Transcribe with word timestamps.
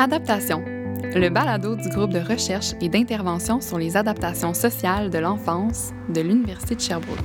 Adaptation, 0.00 0.62
le 0.64 1.28
balado 1.28 1.74
du 1.74 1.88
groupe 1.88 2.12
de 2.12 2.20
recherche 2.20 2.72
et 2.80 2.88
d'intervention 2.88 3.60
sur 3.60 3.78
les 3.78 3.96
adaptations 3.96 4.54
sociales 4.54 5.10
de 5.10 5.18
l'enfance 5.18 5.90
de 6.08 6.20
l'Université 6.20 6.76
de 6.76 6.80
Sherbrooke. 6.80 7.18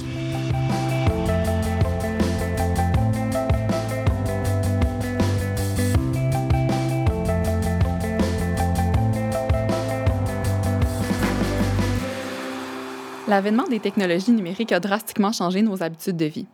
L'avènement 13.27 13.67
des 13.67 13.79
technologies 13.79 14.31
numériques 14.31 14.71
a 14.71 14.79
drastiquement 14.79 15.31
changé 15.31 15.61
nos 15.61 15.83
habitudes 15.83 16.17
de 16.17 16.25
vie. 16.25 16.47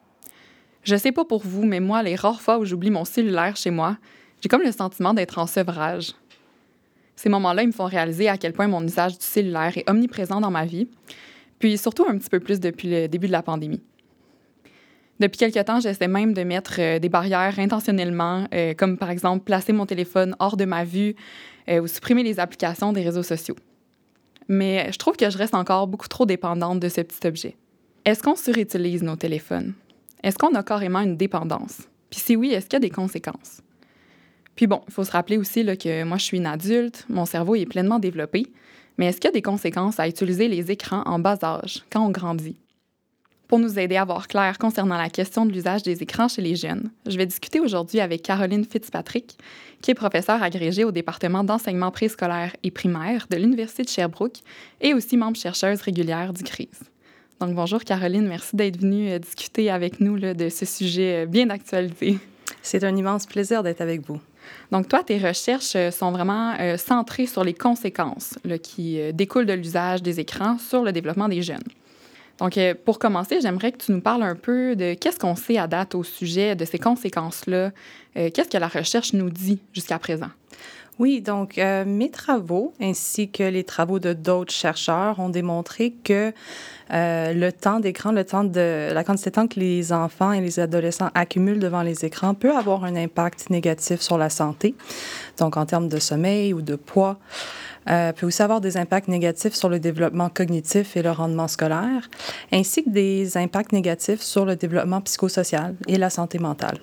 Je 0.83 0.97
sais 0.97 1.13
pas 1.13 1.23
pour 1.23 1.43
vous, 1.45 1.63
mais 1.63 1.79
moi, 1.79 2.03
les 2.03 2.15
rares 2.15 2.41
fois 2.41 2.57
où 2.57 2.65
j'oublie 2.65 2.89
mon 2.89 3.05
cellulaire 3.05 3.55
chez 3.55 3.71
moi, 3.71 3.95
j'ai 4.41 4.49
comme 4.49 4.61
le 4.61 4.71
sentiment 4.71 5.13
d'être 5.13 5.37
en 5.37 5.47
sevrage. 5.47 6.13
Ces 7.15 7.29
moments-là, 7.29 7.63
ils 7.63 7.67
me 7.67 7.73
font 7.73 7.85
réaliser 7.85 8.29
à 8.29 8.37
quel 8.37 8.53
point 8.53 8.67
mon 8.67 8.83
usage 8.83 9.17
du 9.17 9.25
cellulaire 9.25 9.77
est 9.77 9.89
omniprésent 9.89 10.39
dans 10.39 10.51
ma 10.51 10.65
vie, 10.65 10.87
puis 11.59 11.77
surtout 11.77 12.05
un 12.07 12.17
petit 12.17 12.29
peu 12.29 12.39
plus 12.39 12.59
depuis 12.59 12.89
le 12.89 13.07
début 13.07 13.27
de 13.27 13.33
la 13.33 13.43
pandémie. 13.43 13.81
Depuis 15.19 15.37
quelque 15.37 15.59
temps, 15.59 15.81
j'essaie 15.81 16.07
même 16.07 16.33
de 16.33 16.43
mettre 16.43 16.75
euh, 16.79 16.97
des 16.97 17.09
barrières 17.09 17.59
intentionnellement, 17.59 18.45
euh, 18.53 18.73
comme 18.73 18.97
par 18.97 19.09
exemple 19.09 19.43
placer 19.43 19.73
mon 19.73 19.85
téléphone 19.85 20.33
hors 20.39 20.55
de 20.55 20.63
ma 20.63 20.85
vue 20.85 21.13
euh, 21.67 21.81
ou 21.81 21.87
supprimer 21.87 22.23
les 22.23 22.39
applications 22.39 22.93
des 22.93 23.03
réseaux 23.03 23.23
sociaux. 23.23 23.57
Mais 24.47 24.89
je 24.93 24.97
trouve 24.97 25.17
que 25.17 25.29
je 25.29 25.37
reste 25.37 25.55
encore 25.55 25.87
beaucoup 25.87 26.07
trop 26.07 26.25
dépendante 26.25 26.79
de 26.79 26.87
ce 26.87 27.01
petit 27.01 27.27
objet. 27.27 27.57
Est-ce 28.05 28.23
qu'on 28.23 28.35
surutilise 28.35 29.03
nos 29.03 29.17
téléphones? 29.17 29.73
Est-ce 30.23 30.37
qu'on 30.37 30.55
a 30.55 30.63
carrément 30.63 31.01
une 31.01 31.17
dépendance? 31.17 31.81
Puis 32.09 32.21
si 32.21 32.35
oui, 32.37 32.51
est-ce 32.51 32.67
qu'il 32.67 32.73
y 32.73 32.77
a 32.77 32.79
des 32.79 32.89
conséquences? 32.89 33.61
Puis 34.55 34.67
bon, 34.67 34.81
il 34.87 34.93
faut 34.93 35.03
se 35.03 35.11
rappeler 35.11 35.37
aussi 35.37 35.65
que 35.77 36.03
moi, 36.03 36.17
je 36.17 36.23
suis 36.23 36.37
une 36.37 36.45
adulte, 36.45 37.05
mon 37.09 37.25
cerveau 37.25 37.55
est 37.55 37.65
pleinement 37.65 37.99
développé, 37.99 38.47
mais 38.97 39.05
est-ce 39.05 39.17
qu'il 39.17 39.29
y 39.29 39.29
a 39.29 39.33
des 39.33 39.41
conséquences 39.41 39.99
à 39.99 40.07
utiliser 40.07 40.47
les 40.47 40.71
écrans 40.71 41.03
en 41.05 41.19
bas 41.19 41.37
âge, 41.41 41.83
quand 41.89 42.05
on 42.05 42.11
grandit? 42.11 42.57
Pour 43.47 43.57
nous 43.57 43.79
aider 43.79 43.95
à 43.95 44.05
voir 44.05 44.27
clair 44.27 44.59
concernant 44.59 44.97
la 44.97 45.09
question 45.09 45.43
de 45.43 45.51
l'usage 45.51 45.81
des 45.81 46.03
écrans 46.03 46.27
chez 46.27 46.43
les 46.43 46.55
jeunes, 46.55 46.91
je 47.07 47.17
vais 47.17 47.25
discuter 47.25 47.59
aujourd'hui 47.59 47.99
avec 47.99 48.21
Caroline 48.21 48.63
Fitzpatrick, 48.63 49.39
qui 49.81 49.89
est 49.89 49.95
professeure 49.95 50.43
agrégée 50.43 50.83
au 50.83 50.91
département 50.91 51.43
d'enseignement 51.43 51.89
préscolaire 51.89 52.55
et 52.61 52.69
primaire 52.69 53.25
de 53.31 53.37
l'Université 53.37 53.81
de 53.81 53.89
Sherbrooke 53.89 54.41
et 54.81 54.93
aussi 54.93 55.17
membre 55.17 55.37
chercheuse 55.37 55.81
régulière 55.81 56.31
du 56.31 56.43
CRIS. 56.43 56.69
Donc 57.39 57.55
bonjour 57.55 57.83
Caroline, 57.83 58.27
merci 58.27 58.55
d'être 58.55 58.81
venue 58.81 59.09
euh, 59.09 59.17
discuter 59.17 59.71
avec 59.71 59.99
nous 59.99 60.19
de 60.19 60.49
ce 60.49 60.65
sujet 60.65 61.23
euh, 61.23 61.25
bien 61.25 61.47
d'actualité. 61.47 62.19
C'est 62.61 62.83
un 62.83 62.95
immense 62.95 63.25
plaisir 63.25 63.63
d'être 63.63 63.81
avec 63.81 64.05
vous. 64.05 64.19
Donc, 64.71 64.87
toi, 64.87 65.03
tes 65.03 65.17
recherches 65.17 65.75
euh, 65.75 65.91
sont 65.91 66.11
vraiment 66.11 66.53
euh, 66.59 66.77
centrées 66.77 67.25
sur 67.25 67.43
les 67.43 67.53
conséquences 67.53 68.37
qui 68.61 68.99
euh, 68.99 69.11
découlent 69.11 69.45
de 69.45 69.53
l'usage 69.53 70.03
des 70.03 70.19
écrans 70.19 70.57
sur 70.57 70.83
le 70.83 70.91
développement 70.91 71.27
des 71.27 71.41
jeunes. 71.41 71.63
Donc, 72.39 72.57
pour 72.85 72.99
commencer, 72.99 73.41
j'aimerais 73.41 73.73
que 73.73 73.83
tu 73.83 73.91
nous 73.91 73.99
parles 73.99 74.23
un 74.23 74.35
peu 74.35 74.73
de 74.73 74.93
qu'est-ce 74.93 75.19
qu'on 75.19 75.35
sait 75.35 75.57
à 75.57 75.67
date 75.67 75.93
au 75.93 76.03
sujet 76.03 76.55
de 76.55 76.63
ces 76.63 76.79
conséquences-là. 76.79 77.71
qu'est-ce 78.13 78.47
que 78.47 78.57
la 78.57 78.69
recherche 78.69 79.11
nous 79.11 79.29
dit 79.29 79.59
jusqu'à 79.73 79.99
présent? 79.99 80.29
Oui, 80.99 81.21
donc 81.21 81.57
euh, 81.57 81.85
mes 81.85 82.11
travaux 82.11 82.73
ainsi 82.81 83.31
que 83.31 83.43
les 83.43 83.63
travaux 83.63 83.99
de 83.99 84.11
d'autres 84.11 84.53
chercheurs 84.53 85.17
ont 85.19 85.29
démontré 85.29 85.91
que 86.03 86.33
euh, 86.91 87.33
le 87.33 87.53
temps 87.53 87.79
d'écran, 87.79 88.11
le 88.11 88.25
temps 88.25 88.43
de 88.43 88.91
la 88.91 89.03
quantité 89.05 89.29
de 89.29 89.35
temps 89.35 89.47
que 89.47 89.61
les 89.61 89.93
enfants 89.93 90.33
et 90.33 90.41
les 90.41 90.59
adolescents 90.59 91.09
accumulent 91.15 91.59
devant 91.59 91.83
les 91.83 92.03
écrans 92.03 92.33
peut 92.33 92.53
avoir 92.53 92.83
un 92.83 92.97
impact 92.97 93.49
négatif 93.49 94.01
sur 94.01 94.17
la 94.17 94.29
santé, 94.29 94.75
donc 95.37 95.55
en 95.55 95.65
termes 95.65 95.87
de 95.87 95.99
sommeil 95.99 96.53
ou 96.53 96.61
de 96.61 96.75
poids. 96.75 97.17
Euh, 97.89 98.11
peut 98.11 98.27
aussi 98.27 98.41
avoir 98.41 98.59
des 98.59 98.75
impacts 98.75 99.07
négatifs 99.07 99.53
sur 99.53 99.69
le 99.69 99.79
développement 99.79 100.29
cognitif 100.29 100.97
et 100.97 101.01
le 101.01 101.11
rendement 101.11 101.47
scolaire, 101.47 102.09
ainsi 102.51 102.83
que 102.83 102.89
des 102.89 103.37
impacts 103.37 103.71
négatifs 103.71 104.21
sur 104.21 104.43
le 104.43 104.57
développement 104.57 104.99
psychosocial 104.99 105.75
et 105.87 105.97
la 105.97 106.09
santé 106.09 106.39
mentale. 106.39 106.77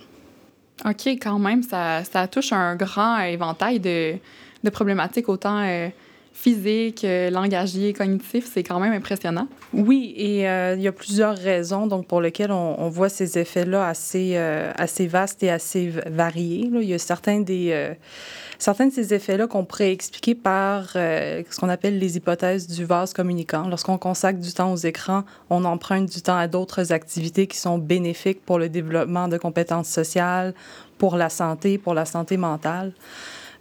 OK, 0.84 1.06
quand 1.06 1.38
même, 1.38 1.62
ça, 1.62 2.04
ça 2.04 2.28
touche 2.28 2.52
un 2.52 2.76
grand 2.76 3.18
éventail 3.20 3.80
de, 3.80 4.16
de 4.62 4.70
problématiques, 4.70 5.28
autant 5.28 5.62
euh, 6.36 6.42
physiques, 6.42 7.04
euh, 7.04 7.30
langagiers, 7.30 7.92
cognitifs. 7.92 8.50
C'est 8.52 8.62
quand 8.62 8.80
même 8.80 8.92
impressionnant. 8.92 9.48
Oui, 9.72 10.14
et 10.16 10.48
euh, 10.48 10.74
il 10.76 10.82
y 10.82 10.88
a 10.88 10.92
plusieurs 10.92 11.36
raisons 11.36 11.86
donc, 11.86 12.06
pour 12.06 12.20
lesquelles 12.20 12.52
on, 12.52 12.88
voit 12.88 13.08
ces 13.08 13.38
effets-là 13.38 13.88
assez, 13.88 14.36
assez 14.36 15.06
vastes 15.06 15.42
et 15.42 15.50
assez 15.50 15.92
variés. 16.06 16.70
Il 16.72 16.84
y 16.84 16.94
a 16.94 16.98
certains 16.98 17.40
des 17.40 17.96
certains 18.58 18.86
de 18.86 18.92
ces 18.92 19.14
effets-là 19.14 19.46
qu'on 19.46 19.64
pourrait 19.64 19.92
expliquer 19.92 20.34
par 20.34 20.92
euh, 20.96 21.42
ce 21.48 21.58
qu'on 21.58 21.68
appelle 21.68 21.98
les 21.98 22.16
hypothèses 22.16 22.66
du 22.66 22.84
vase 22.84 23.12
communicant. 23.12 23.68
Lorsqu'on 23.68 23.98
consacre 23.98 24.38
du 24.38 24.52
temps 24.52 24.72
aux 24.72 24.76
écrans, 24.76 25.24
on 25.50 25.64
emprunte 25.64 26.06
du 26.06 26.22
temps 26.22 26.36
à 26.36 26.48
d'autres 26.48 26.92
activités 26.92 27.46
qui 27.46 27.58
sont 27.58 27.78
bénéfiques 27.78 28.44
pour 28.44 28.58
le 28.58 28.68
développement 28.68 29.28
de 29.28 29.38
compétences 29.38 29.88
sociales, 29.88 30.54
pour 30.98 31.16
la 31.16 31.28
santé, 31.28 31.78
pour 31.78 31.94
la 31.94 32.04
santé 32.04 32.36
mentale. 32.36 32.92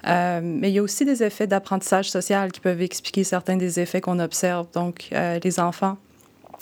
Euh, 0.08 0.40
mais 0.44 0.70
il 0.70 0.74
y 0.74 0.80
a 0.80 0.84
aussi 0.84 1.06
des 1.06 1.24
effets 1.24 1.48
d'apprentissage 1.48 2.10
social 2.10 2.52
qui 2.52 2.60
peuvent 2.60 2.82
expliquer 2.82 3.24
certains 3.24 3.58
des 3.58 3.80
effets 3.80 4.02
qu'on 4.02 4.20
observe. 4.20 4.68
Donc, 4.74 5.10
euh, 5.14 5.40
les 5.44 5.60
enfants 5.60 5.98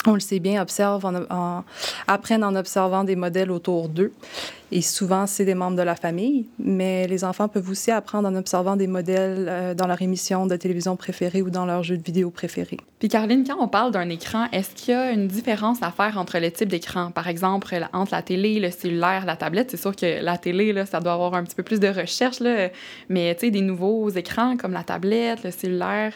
on 0.05 0.13
le 0.13 0.19
sait 0.19 0.39
bien, 0.39 0.61
observent 0.61 1.05
en, 1.05 1.63
apprennent 2.07 2.43
en 2.43 2.55
observant 2.55 3.03
des 3.03 3.15
modèles 3.15 3.51
autour 3.51 3.89
d'eux. 3.89 4.11
Et 4.71 4.81
souvent, 4.81 5.27
c'est 5.27 5.45
des 5.45 5.53
membres 5.53 5.77
de 5.77 5.83
la 5.83 5.95
famille, 5.95 6.47
mais 6.57 7.05
les 7.07 7.23
enfants 7.23 7.47
peuvent 7.47 7.69
aussi 7.69 7.91
apprendre 7.91 8.27
en 8.27 8.35
observant 8.35 8.75
des 8.75 8.87
modèles 8.87 9.45
euh, 9.47 9.73
dans 9.75 9.85
leur 9.85 10.01
émission 10.01 10.47
de 10.47 10.55
télévision 10.55 10.95
préférée 10.95 11.43
ou 11.43 11.51
dans 11.51 11.67
leur 11.67 11.83
jeu 11.83 11.95
de 11.95 12.01
vidéo 12.01 12.31
préféré. 12.31 12.77
Puis 12.97 13.07
Caroline, 13.07 13.43
quand 13.47 13.57
on 13.59 13.67
parle 13.67 13.91
d'un 13.91 14.09
écran, 14.09 14.47
est-ce 14.51 14.73
qu'il 14.73 14.95
y 14.95 14.97
a 14.97 15.11
une 15.11 15.27
différence 15.27 15.83
à 15.83 15.91
faire 15.91 16.17
entre 16.17 16.39
les 16.39 16.49
types 16.49 16.69
d'écran? 16.69 17.11
Par 17.11 17.27
exemple, 17.27 17.75
entre 17.93 18.13
la 18.13 18.23
télé, 18.23 18.59
le 18.59 18.71
cellulaire, 18.71 19.25
la 19.27 19.35
tablette, 19.35 19.69
c'est 19.69 19.77
sûr 19.77 19.95
que 19.95 20.23
la 20.23 20.39
télé, 20.39 20.73
ça 20.87 20.99
doit 20.99 21.13
avoir 21.13 21.35
un 21.35 21.43
petit 21.43 21.55
peu 21.55 21.63
plus 21.63 21.79
de 21.79 21.89
recherche, 21.89 22.39
là, 22.39 22.69
mais 23.09 23.35
tu 23.35 23.41
sais, 23.41 23.51
des 23.51 23.61
nouveaux 23.61 24.09
écrans 24.09 24.57
comme 24.57 24.71
la 24.71 24.83
tablette, 24.83 25.43
le 25.43 25.51
cellulaire, 25.51 26.13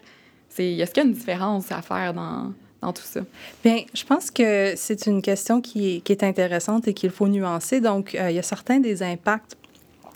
est-ce 0.58 0.92
qu'il 0.92 0.98
y 0.98 1.00
a 1.00 1.04
une 1.04 1.14
différence 1.14 1.72
à 1.72 1.84
faire 1.84 2.14
dans 2.16 2.54
tout 2.94 3.04
ça? 3.04 3.22
Bien, 3.64 3.84
je 3.94 4.04
pense 4.04 4.32
que 4.32 4.74
c'est 4.76 5.06
une 5.08 5.22
question 5.22 5.62
qui 5.62 5.96
est, 5.96 6.00
qui 6.02 6.12
est 6.12 6.24
intéressante 6.24 6.88
et 6.88 6.94
qu'il 6.94 7.10
faut 7.10 7.28
nuancer. 7.28 7.82
Donc, 7.82 8.16
euh, 8.16 8.30
il 8.30 8.36
y 8.36 8.40
a 8.40 8.44
certains 8.44 8.80
des 8.80 9.04
impacts 9.04 9.58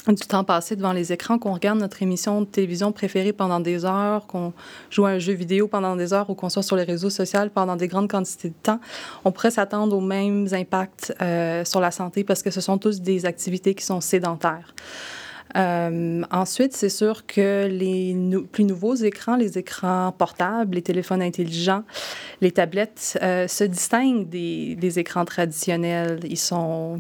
du 0.08 0.28
temps 0.28 0.44
passé 0.44 0.76
devant 0.76 0.94
les 0.94 1.14
écrans, 1.14 1.38
qu'on 1.38 1.54
regarde 1.54 1.80
notre 1.80 2.02
émission 2.02 2.42
de 2.42 2.46
télévision 2.46 2.92
préférée 2.92 3.34
pendant 3.34 3.60
des 3.60 3.86
heures, 3.86 4.26
qu'on 4.26 4.52
joue 4.90 5.06
à 5.06 5.12
un 5.12 5.20
jeu 5.20 5.34
vidéo 5.34 5.68
pendant 5.68 5.96
des 5.96 6.12
heures 6.12 6.30
ou 6.30 6.34
qu'on 6.34 6.50
soit 6.50 6.64
sur 6.64 6.76
les 6.76 6.84
réseaux 6.84 7.10
sociaux 7.10 7.42
pendant 7.54 7.76
des 7.76 7.88
grandes 7.88 8.10
quantités 8.10 8.50
de 8.50 8.56
temps, 8.64 8.80
on 9.26 9.32
pourrait 9.32 9.52
s'attendre 9.52 9.96
aux 9.96 10.02
mêmes 10.02 10.48
impacts 10.54 11.14
euh, 11.22 11.64
sur 11.66 11.80
la 11.80 11.92
santé 11.92 12.24
parce 12.24 12.42
que 12.42 12.50
ce 12.50 12.62
sont 12.62 12.78
tous 12.78 13.02
des 13.02 13.26
activités 13.26 13.76
qui 13.76 13.86
sont 13.86 14.02
sédentaires. 14.02 14.74
Euh, 15.56 16.22
ensuite, 16.32 16.74
c'est 16.74 16.90
sûr 16.90 17.26
que 17.26 17.68
les 17.68 18.16
plus 18.52 18.64
nouveaux 18.64 18.96
écrans, 18.96 19.36
les 19.36 19.58
écrans 19.58 20.12
portables, 20.12 20.76
les 20.76 20.82
téléphones 20.82 21.22
intelligents, 21.22 21.84
les 22.42 22.52
tablettes 22.52 23.18
euh, 23.22 23.48
se 23.48 23.64
distinguent 23.64 24.30
des, 24.30 25.00
écrans 25.00 25.26
traditionnels. 25.26 26.20
Ils 26.24 26.38
sont 26.38 27.00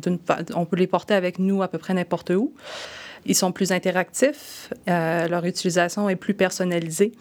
on 0.55 0.65
peut 0.65 0.77
les 0.77 0.87
porter 0.87 1.13
avec 1.13 1.39
nous 1.39 1.61
à 1.61 1.67
peu 1.67 1.77
près 1.77 1.93
n'importe 1.93 2.31
où. 2.31 2.53
Ils 3.25 3.35
sont 3.35 3.51
plus 3.51 3.71
interactifs, 3.71 4.73
euh, 4.89 5.27
leur 5.27 5.45
utilisation 5.45 6.09
est 6.09 6.15
plus 6.15 6.33
personnalisée 6.33 7.11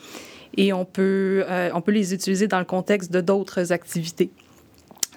et 0.56 0.72
on 0.72 0.84
peut, 0.84 1.44
on 1.74 1.80
peut 1.80 1.92
les 1.92 2.14
utiliser 2.14 2.48
dans 2.48 2.58
le 2.58 2.64
contexte 2.64 3.12
de 3.12 3.20
d'autres 3.20 3.72
activités. 3.72 4.30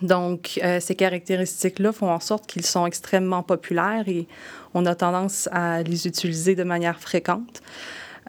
Donc, 0.02 0.60
euh, 0.64 0.80
ces 0.80 0.96
caractéristiques-là 0.96 1.92
font 1.92 2.10
en 2.10 2.20
sorte 2.20 2.48
qu'ils 2.48 2.66
sont 2.66 2.86
extrêmement 2.86 3.44
populaires 3.44 4.04
et 4.08 4.28
on 4.74 4.86
a 4.86 4.96
tendance 4.96 5.48
à 5.52 5.84
les 5.84 6.08
utiliser 6.08 6.56
de 6.56 6.64
manière 6.64 7.00
fréquente. 7.00 7.62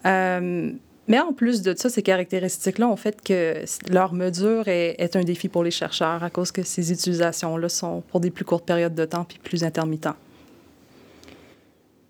Euh, 0.05 0.71
mais 1.07 1.19
en 1.19 1.33
plus 1.33 1.61
de 1.61 1.75
ça, 1.75 1.89
ces 1.89 2.01
caractéristiques-là 2.01 2.87
ont 2.87 2.95
fait 2.95 3.21
que 3.21 3.63
leur 3.91 4.13
mesure 4.13 4.67
est, 4.67 4.95
est, 4.99 5.15
un 5.15 5.23
défi 5.23 5.49
pour 5.49 5.63
les 5.63 5.71
chercheurs 5.71 6.23
à 6.23 6.29
cause 6.29 6.51
que 6.51 6.63
ces 6.63 6.91
utilisations-là 6.91 7.69
sont 7.69 8.01
pour 8.09 8.19
des 8.19 8.31
plus 8.31 8.45
courtes 8.45 8.65
périodes 8.65 8.95
de 8.95 9.05
temps 9.05 9.23
puis 9.23 9.39
plus 9.39 9.63
intermittents. 9.63 10.15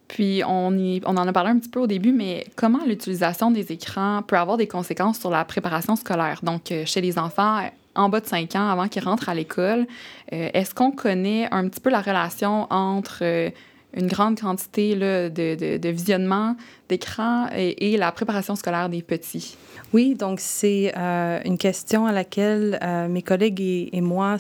Puis, 0.08 0.44
on, 0.48 0.78
y, 0.78 1.02
on 1.06 1.18
en 1.18 1.28
a 1.28 1.34
parlé 1.34 1.50
un 1.50 1.60
petit 1.60 1.70
peu 1.70 1.80
au 1.80 1.88
début, 1.88 2.14
mais 2.14 2.46
comment 2.56 2.86
l'utilisation 2.86 3.52
des 3.52 3.72
écrans 3.72 4.22
peut 4.26 4.38
avoir 4.38 4.56
des 4.56 4.68
conséquences 4.68 5.20
sur 5.20 5.30
la 5.30 5.44
préparation 5.44 5.96
scolaire? 5.96 6.40
Donc, 6.44 6.72
euh, 6.72 6.86
chez 6.86 7.02
les 7.02 7.18
enfants, 7.18 7.64
en 7.96 8.10
bas 8.10 8.20
de 8.20 8.28
5 8.28 8.56
ans 8.56 8.70
avant 8.70 8.88
qu'ils 8.88 9.04
rentrent 9.04 9.30
à 9.30 9.36
l'école. 9.36 9.88
Euh, 10.34 10.50
est-ce 10.54 10.74
qu'on 10.74 10.92
connaît 10.92 11.48
un 11.52 11.68
petit 11.68 11.80
peu 11.80 11.90
la 11.90 12.02
relation 12.02 12.68
entre 12.70 13.20
euh, 13.22 13.50
une 13.94 14.08
grande 14.08 14.40
quantité 14.40 14.94
de, 14.94 15.78
de, 15.78 15.90
visionnement 15.90 16.58
d'écran 16.90 17.48
et, 17.56 17.96
la 17.96 18.12
préparation 18.12 18.56
scolaire 18.58 18.90
des 18.90 19.02
petits? 19.02 19.56
Oui, 19.94 20.16
donc 20.16 20.42
c'est 20.42 20.92
euh, 20.98 21.40
une 21.46 21.58
question 21.58 22.06
à 22.06 22.12
laquelle 22.12 22.78
mes 23.10 23.22
collègues 23.22 23.62
et, 23.62 24.02
moi 24.02 24.36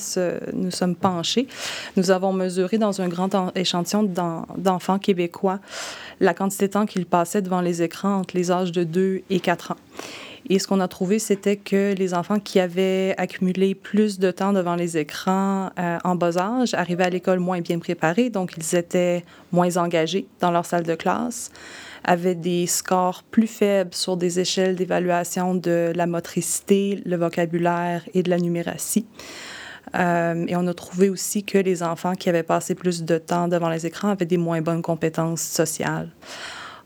nous 0.52 0.72
sommes 0.72 0.96
penchés. 0.96 1.48
Nous 1.96 2.12
avons 2.12 2.34
mesuré 2.34 2.78
dans 2.78 3.00
un 3.02 3.08
grand 3.08 3.56
échantillon 3.56 4.04
d'enfants 4.58 5.00
québécois 5.00 5.62
la 6.20 6.34
quantité 6.34 6.68
de 6.68 6.74
temps 6.74 6.86
qu'ils 6.86 7.06
passaient 7.06 7.42
devant 7.42 7.62
les 7.62 7.82
écrans 7.82 8.18
entre 8.18 8.36
les 8.36 8.52
âges 8.52 8.74
de 8.74 8.84
2 8.84 9.22
et 9.30 9.40
4 9.40 9.72
ans. 9.72 9.78
Et 10.48 10.60
ce 10.60 10.68
qu'on 10.68 10.80
a 10.80 10.88
trouvé, 10.88 11.18
c'était 11.18 11.56
que 11.56 11.96
les 11.96 12.14
enfants 12.14 12.40
qui 12.40 12.60
avaient 12.60 13.16
accumulé 13.18 13.74
plus 13.74 14.20
de 14.20 14.30
temps 14.30 14.54
devant 14.54 14.76
les 14.76 14.98
écrans 14.98 15.72
euh, 15.80 15.98
en 16.04 16.16
bas 16.16 16.38
âge 16.38 16.76
arrivaient 16.76 17.06
à 17.06 17.10
l'école 17.10 17.40
moins 17.40 17.62
bien 17.62 17.80
préparés, 17.80 18.30
donc 18.30 18.54
ils 18.58 18.76
étaient 18.76 19.24
moins 19.52 19.78
engagés 19.78 20.28
dans 20.42 20.52
leur 20.52 20.66
salle 20.66 20.84
de 20.84 20.94
classe, 20.94 21.52
avaient 22.04 22.36
des 22.36 22.68
scores 22.68 23.24
plus 23.24 23.48
faibles 23.48 23.96
sur 23.96 24.18
des 24.18 24.40
échelles 24.40 24.76
d'évaluation 24.76 25.56
de 25.56 25.92
la 25.96 26.06
motricité, 26.06 27.02
le 27.06 27.18
vocabulaire 27.18 28.04
et 28.14 28.22
de 28.22 28.30
la 28.30 28.38
numératie. 28.38 29.08
Euh, 29.96 30.46
et 30.48 30.56
on 30.56 30.68
a 30.68 30.74
trouvé 30.74 31.10
aussi 31.10 31.44
que 31.44 31.58
les 31.58 31.82
enfants 31.82 32.14
qui 32.14 32.30
avaient 32.30 32.44
passé 32.44 32.76
plus 32.76 33.04
de 33.04 33.18
temps 33.18 33.48
devant 33.48 33.70
les 33.70 33.86
écrans 33.86 34.10
avaient 34.10 34.26
des 34.26 34.38
moins 34.38 34.62
bonnes 34.62 34.82
compétences 34.82 35.42
sociales. 35.42 36.10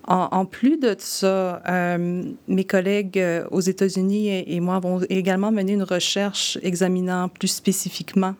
En, 0.08 0.46
plus 0.46 0.78
de 0.78 0.96
ça, 0.98 1.62
euh, 1.70 2.24
mes 2.48 2.64
collègues 2.64 3.20
euh, 3.20 3.46
aux 3.52 3.60
États-Unis 3.60 4.30
et, 4.48 4.60
moi 4.60 4.78
avons 4.78 5.02
également 5.10 5.52
mené 5.52 5.74
une 5.74 5.84
recherche 5.84 6.58
examinant 6.64 7.30
plus 7.30 7.50
spécifiquement 7.50 8.34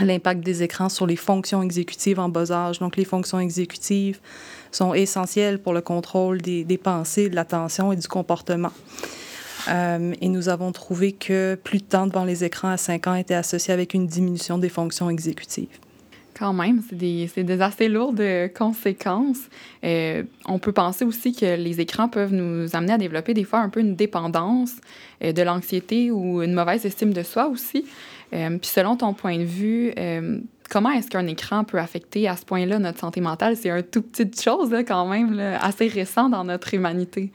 l'impact 0.00 0.40
des 0.40 0.62
écrans 0.62 0.88
sur 0.88 1.06
les 1.06 1.16
fonctions 1.16 1.62
exécutives 1.62 2.18
en 2.18 2.28
bas 2.28 2.50
âge. 2.50 2.78
Donc, 2.78 2.96
les 2.96 3.04
fonctions 3.04 3.40
exécutives 3.40 4.20
sont 4.70 4.94
essentielles 4.94 5.58
pour 5.58 5.72
le 5.72 5.80
contrôle 5.80 6.40
des, 6.40 6.80
pensées, 6.82 7.28
de 7.28 7.34
l'attention 7.34 7.92
et 7.92 7.96
du 7.96 8.08
comportement. 8.08 8.72
Euh, 9.68 10.14
et 10.20 10.28
nous 10.28 10.48
avons 10.48 10.70
trouvé 10.72 11.12
que 11.12 11.58
plus 11.62 11.78
de 11.78 11.84
temps 11.84 12.06
devant 12.06 12.24
les 12.24 12.44
écrans 12.44 12.68
à 12.68 12.76
5 12.76 13.06
ans 13.06 13.14
était 13.14 13.34
associé 13.34 13.74
avec 13.74 13.94
une 13.94 14.06
diminution 14.06 14.58
des 14.58 14.68
fonctions 14.68 15.10
exécutives. 15.10 15.68
Quand 16.38 16.52
même, 16.52 16.82
c'est 16.88 16.96
des, 16.96 17.30
des, 17.34 17.62
assez 17.62 17.88
lourdes 17.88 18.22
conséquences. 18.54 19.48
Euh, 19.84 20.22
on 20.44 20.58
peut 20.58 20.72
penser 20.72 21.04
aussi 21.04 21.34
que 21.34 21.56
les 21.56 21.80
écrans 21.80 22.08
peuvent 22.08 22.34
nous 22.34 22.76
amener 22.76 22.92
à 22.92 22.98
développer 22.98 23.32
des 23.32 23.44
fois 23.44 23.60
un 23.60 23.70
peu 23.70 23.80
une 23.80 23.96
dépendance, 23.96 24.72
euh, 25.22 25.32
de 25.32 25.42
l'anxiété 25.42 26.10
ou 26.10 26.42
une 26.42 26.52
mauvaise 26.52 26.84
estime 26.84 27.12
de 27.14 27.22
soi 27.22 27.48
aussi. 27.48 27.86
Euh, 28.34 28.58
puis 28.58 28.68
selon 28.68 28.96
ton 28.96 29.14
point 29.14 29.38
de 29.38 29.44
vue, 29.44 29.92
euh, 29.98 30.40
comment 30.68 30.90
est-ce 30.90 31.08
qu'un 31.08 31.26
écran 31.26 31.64
peut 31.64 31.78
affecter 31.78 32.28
à 32.28 32.36
ce 32.36 32.44
point-là 32.44 32.78
notre 32.78 32.98
santé 32.98 33.20
mentale? 33.20 33.56
C'est 33.56 33.70
un 33.70 33.82
tout 33.82 34.02
petite 34.02 34.40
chose 34.40 34.70
là, 34.70 34.82
quand 34.84 35.06
même, 35.06 35.38
assez 35.60 35.88
récent 35.88 36.28
dans 36.28 36.44
notre 36.44 36.74
humanité. 36.74 37.32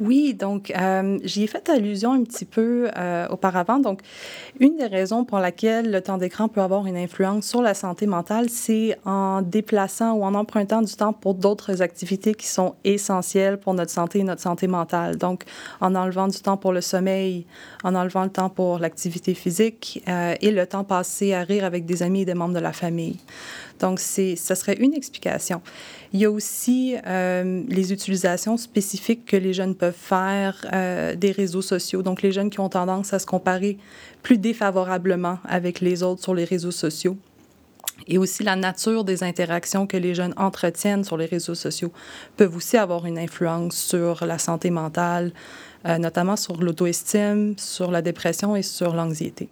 Oui, 0.00 0.34
donc 0.34 0.72
euh, 0.76 1.18
j'y 1.24 1.44
ai 1.44 1.46
fait 1.46 1.68
allusion 1.68 2.12
un 2.12 2.22
petit 2.22 2.44
peu 2.44 2.88
euh, 2.96 3.26
auparavant. 3.28 3.78
Donc, 3.78 4.00
une 4.60 4.76
des 4.76 4.86
raisons 4.86 5.24
pour 5.24 5.38
laquelle 5.38 5.90
le 5.90 6.00
temps 6.00 6.18
d'écran 6.18 6.48
peut 6.48 6.60
avoir 6.60 6.86
une 6.86 6.96
influence 6.96 7.46
sur 7.46 7.62
la 7.62 7.74
santé 7.74 8.06
mentale, 8.06 8.48
c'est 8.48 8.98
en 9.04 9.42
déplaçant 9.42 10.12
ou 10.12 10.24
en 10.24 10.34
empruntant 10.34 10.82
du 10.82 10.94
temps 10.94 11.12
pour 11.12 11.34
d'autres 11.34 11.82
activités 11.82 12.34
qui 12.34 12.46
sont 12.46 12.74
essentielles 12.84 13.58
pour 13.58 13.74
notre 13.74 13.90
santé 13.90 14.20
et 14.20 14.24
notre 14.24 14.42
santé 14.42 14.66
mentale. 14.66 15.16
Donc, 15.16 15.44
en 15.80 15.94
enlevant 15.94 16.28
du 16.28 16.38
temps 16.40 16.56
pour 16.56 16.72
le 16.72 16.80
sommeil, 16.80 17.46
en 17.84 17.94
enlevant 17.94 18.24
le 18.24 18.30
temps 18.30 18.50
pour 18.50 18.78
l'activité 18.78 19.34
physique 19.34 20.02
euh, 20.08 20.34
et 20.40 20.50
le 20.50 20.66
temps 20.66 20.84
passé 20.84 21.34
à 21.34 21.42
rire 21.42 21.64
avec 21.64 21.86
des 21.86 22.02
amis 22.02 22.22
et 22.22 22.24
des 22.24 22.34
membres 22.34 22.54
de 22.54 22.60
la 22.60 22.65
famille. 22.72 23.16
Donc, 23.80 24.00
ça 24.00 24.54
serait 24.54 24.76
une 24.76 24.94
explication. 24.94 25.60
Il 26.12 26.20
y 26.20 26.24
a 26.24 26.30
aussi 26.30 26.96
euh, 27.06 27.62
les 27.68 27.92
utilisations 27.92 28.56
spécifiques 28.56 29.26
que 29.26 29.36
les 29.36 29.52
jeunes 29.52 29.74
peuvent 29.74 29.94
faire 29.94 30.64
euh, 30.72 31.14
des 31.14 31.30
réseaux 31.30 31.62
sociaux. 31.62 32.02
Donc, 32.02 32.22
les 32.22 32.32
jeunes 32.32 32.50
qui 32.50 32.60
ont 32.60 32.68
tendance 32.68 33.12
à 33.12 33.18
se 33.18 33.26
comparer 33.26 33.76
plus 34.22 34.38
défavorablement 34.38 35.38
avec 35.44 35.80
les 35.80 36.02
autres 36.02 36.22
sur 36.22 36.34
les 36.34 36.44
réseaux 36.44 36.70
sociaux. 36.70 37.16
Et 38.08 38.18
aussi 38.18 38.42
la 38.42 38.56
nature 38.56 39.04
des 39.04 39.22
interactions 39.22 39.86
que 39.86 39.96
les 39.96 40.14
jeunes 40.14 40.34
entretiennent 40.36 41.04
sur 41.04 41.16
les 41.16 41.26
réseaux 41.26 41.54
sociaux 41.54 41.92
peuvent 42.36 42.54
aussi 42.54 42.76
avoir 42.76 43.06
une 43.06 43.18
influence 43.18 43.74
sur 43.74 44.24
la 44.26 44.38
santé 44.38 44.70
mentale, 44.70 45.32
euh, 45.86 45.98
notamment 45.98 46.36
sur 46.36 46.62
l'auto-estime, 46.62 47.54
sur 47.56 47.90
la 47.90 48.02
dépression 48.02 48.54
et 48.54 48.62
sur 48.62 48.94
l'anxiété. 48.94 49.48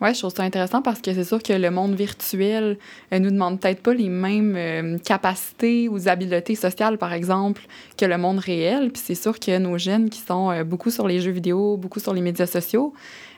Oui, 0.00 0.14
je 0.14 0.18
trouve 0.18 0.32
ça 0.34 0.44
intéressant 0.44 0.80
parce 0.80 1.02
que 1.02 1.12
c'est 1.12 1.24
sûr 1.24 1.42
que 1.42 1.52
le 1.52 1.70
monde 1.70 1.94
virtuel 1.94 2.78
euh, 3.12 3.18
nous 3.18 3.30
demande 3.30 3.60
peut-être 3.60 3.82
pas 3.82 3.92
les 3.92 4.08
mêmes 4.08 4.54
euh, 4.56 4.98
capacités 4.98 5.90
ou 5.90 6.08
habiletés 6.08 6.54
sociales, 6.54 6.96
par 6.96 7.12
exemple, 7.12 7.60
que 7.98 8.06
le 8.06 8.16
monde 8.16 8.38
réel. 8.38 8.90
Puis 8.92 9.02
c'est 9.04 9.14
sûr 9.14 9.38
que 9.38 9.58
nos 9.58 9.76
jeunes 9.76 10.08
qui 10.08 10.20
sont 10.20 10.50
euh, 10.50 10.64
beaucoup 10.64 10.90
sur 10.90 11.06
les 11.06 11.20
jeux 11.20 11.32
vidéo, 11.32 11.76
beaucoup 11.76 12.00
sur 12.00 12.14
les 12.14 12.22
médias 12.22 12.46
sociaux, 12.46 12.94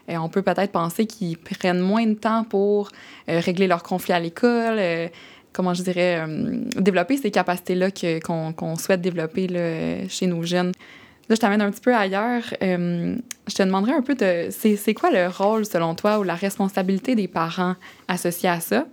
on 0.09 0.29
peut 0.29 0.43
peut-être 0.43 0.73
penser 0.73 1.07
qu'ils 1.07 1.39
prennent 1.39 1.81
moins 1.81 2.05
de 2.05 2.15
temps 2.15 2.43
pour 2.43 2.91
régler 3.29 3.69
leurs 3.69 3.85
conflits 3.85 4.13
à 4.13 4.19
l'école 4.19 4.81
comment 5.53 5.75
je 5.75 5.83
dirais, 5.85 6.27
développer 6.77 7.17
ces 7.17 7.31
capacités-là 7.31 7.91
qu'on 8.21 8.77
souhaite 8.77 9.01
développer 9.01 9.47
là, 9.47 10.09
chez 10.09 10.27
nos 10.27 10.43
jeunes. 10.43 10.73
Je 11.35 11.39
t'amène 11.39 11.63
un 11.63 11.71
petit 11.71 11.81
peu 11.81 11.95
ailleurs. 11.95 12.43
Euh, 12.63 13.17
je 13.49 13.55
te 13.55 13.63
demanderais 13.63 13.95
un 13.95 14.03
peu 14.03 14.15
de. 14.15 14.49
C'est 14.51 14.95
quoi 14.95 15.11
le 15.11 15.29
rôle, 15.29 15.65
selon 15.65 15.95
toi, 15.95 16.19
ou 16.19 16.25
la 16.25 16.35
responsabilité 16.35 17.15
des 17.15 17.27
parents 17.27 17.75
associés 18.07 18.51
à 18.51 18.61
ça? 18.61 18.87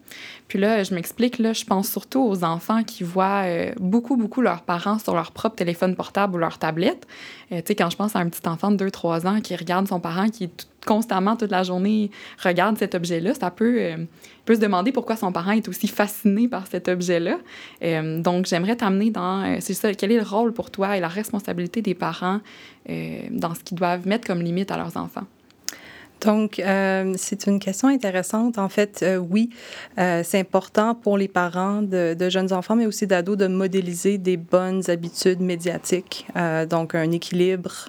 Puis 0.48 0.58
là, 0.58 0.84
je 0.84 0.96
m'explique, 0.96 1.38
là, 1.38 1.52
je 1.52 1.66
pense 1.66 1.90
surtout 1.90 2.22
aux 2.22 2.46
enfants 2.46 2.84
qui 2.84 3.04
voient 3.04 3.44
euh, 3.44 3.72
beaucoup, 3.78 4.16
beaucoup 4.16 4.42
leurs 4.42 4.62
parents 4.62 5.00
sur 5.00 5.14
leur 5.16 5.32
propre 5.32 5.58
téléphone 5.58 5.96
portable 5.96 6.36
ou 6.36 6.38
leur 6.38 6.58
tablette. 6.58 7.06
Euh, 7.52 7.58
tu 7.58 7.68
sais, 7.68 7.76
quand 7.76 7.90
je 7.90 7.98
pense 7.98 8.16
à 8.16 8.20
un 8.20 8.30
petit 8.30 8.48
enfant 8.48 8.72
de 8.72 8.88
2-3 8.88 9.28
ans 9.28 9.42
qui 9.42 9.56
regarde 9.56 9.88
son 9.88 10.00
parent 10.00 10.30
qui 10.30 10.50
constamment, 10.90 11.36
toute 11.36 11.52
la 11.52 11.62
journée, 11.62 12.10
regarde 12.44 12.80
cet 12.80 12.96
objet-là, 12.96 13.36
ça 13.36 13.52
peut, 13.52 13.76
euh, 13.78 13.98
peut 14.46 14.56
se 14.56 14.60
demander 14.60 14.92
pourquoi 14.92 15.16
son 15.16 15.32
parent 15.32 15.52
est 15.52 15.68
aussi 15.68 15.88
fasciné 15.88 16.48
par 16.48 16.66
cet 16.66 16.88
objet-là. 16.88 17.38
Euh, 17.84 18.20
donc, 18.20 18.48
j'aimerais 18.48 18.76
t'amener 18.76 19.12
dans, 19.12 19.44
euh, 19.44 19.58
c'est 19.60 19.76
ça, 19.76 19.94
quel 19.94 20.12
est 20.12 20.18
le 20.18 20.24
rôle 20.24 20.52
pour 20.52 20.72
toi 20.72 20.98
et 20.98 21.00
la 21.00 21.08
responsabilité 21.08 21.84
des 21.84 21.94
parents 21.94 22.40
dans 23.30 23.54
ce 23.54 23.64
qu'ils 23.64 23.78
doivent 23.78 24.08
mettre 24.08 24.26
comme 24.26 24.42
limite 24.42 24.72
à 24.72 24.78
leurs 24.78 24.98
enfants? 24.98 25.26
Donc, 26.22 26.60
euh, 26.60 27.14
c'est 27.18 27.48
une 27.48 27.60
question 27.60 27.88
intéressante. 27.88 28.58
En 28.58 28.70
fait, 28.70 29.02
euh, 29.04 29.18
oui, 29.18 29.50
euh, 29.98 30.22
c'est 30.24 30.40
important 30.40 30.94
pour 30.94 31.18
les 31.18 31.28
parents 31.28 31.82
de, 31.82 32.16
jeunes 32.30 32.52
enfants, 32.52 32.76
mais 32.76 32.86
aussi 32.86 33.08
d'ados, 33.08 33.38
de 33.38 33.48
modéliser 33.48 34.18
des 34.18 34.38
bonnes 34.38 34.84
habitudes 34.90 35.40
médiatiques, 35.40 36.28
donc 36.70 36.96
un 36.96 37.12
équilibre 37.12 37.88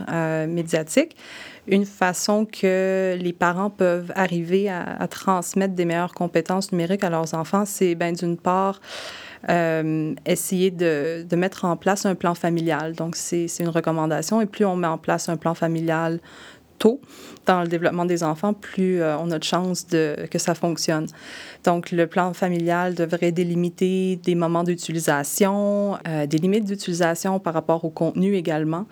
médiatique. 0.49 1.17
Une 1.67 1.85
façon 1.85 2.47
que 2.47 3.17
les 3.21 3.33
parents 3.33 3.71
peuvent 3.71 4.13
arriver 4.15 4.71
à, 4.71 5.07
transmettre 5.09 5.75
des 5.75 5.85
meilleures 5.85 6.15
compétences 6.15 6.73
numériques 6.73 7.05
à 7.05 7.11
leurs 7.11 7.35
enfants, 7.35 7.65
c'est 7.67 7.95
ben, 7.95 8.15
d'une 8.15 8.37
part 8.37 8.81
essayer 10.27 10.71
de, 10.71 11.27
de, 11.29 11.37
mettre 11.37 11.65
en 11.65 11.77
place 11.77 12.07
un 12.07 12.15
plan 12.15 12.35
familial. 12.35 12.95
Donc, 12.95 13.17
c'est 13.17 13.47
une 13.61 13.69
recommandation. 13.69 14.41
Et 14.41 14.47
plus 14.47 14.65
on 14.65 14.77
met 14.77 14.87
en 14.87 14.99
place 14.99 15.29
un 15.29 15.37
plan 15.37 15.55
familial 15.55 16.21
tôt 16.81 17.01
dans 17.47 17.63
le 17.63 17.69
développement 17.69 18.05
des 18.05 18.23
enfants, 18.23 18.53
plus 18.53 19.01
euh, 19.01 19.17
on 19.19 19.31
a 19.31 19.39
de 19.39 19.45
chances 19.45 19.85
que 19.85 20.39
ça 20.39 20.55
fonctionne. 20.55 21.07
Donc, 21.65 21.91
le 21.91 22.07
plan 22.07 22.33
familial 22.33 22.95
devrait 22.95 23.33
délimiter 23.33 24.17
des 24.23 24.35
moments 24.35 24.63
d'utilisation, 24.63 25.99
euh, 26.07 26.27
des 26.27 26.39
limites 26.39 26.65
d'utilisation 26.65 27.39
par 27.39 27.55
rapport 27.55 27.85
au 27.85 27.91
contenu 27.91 28.35
également 28.35 28.87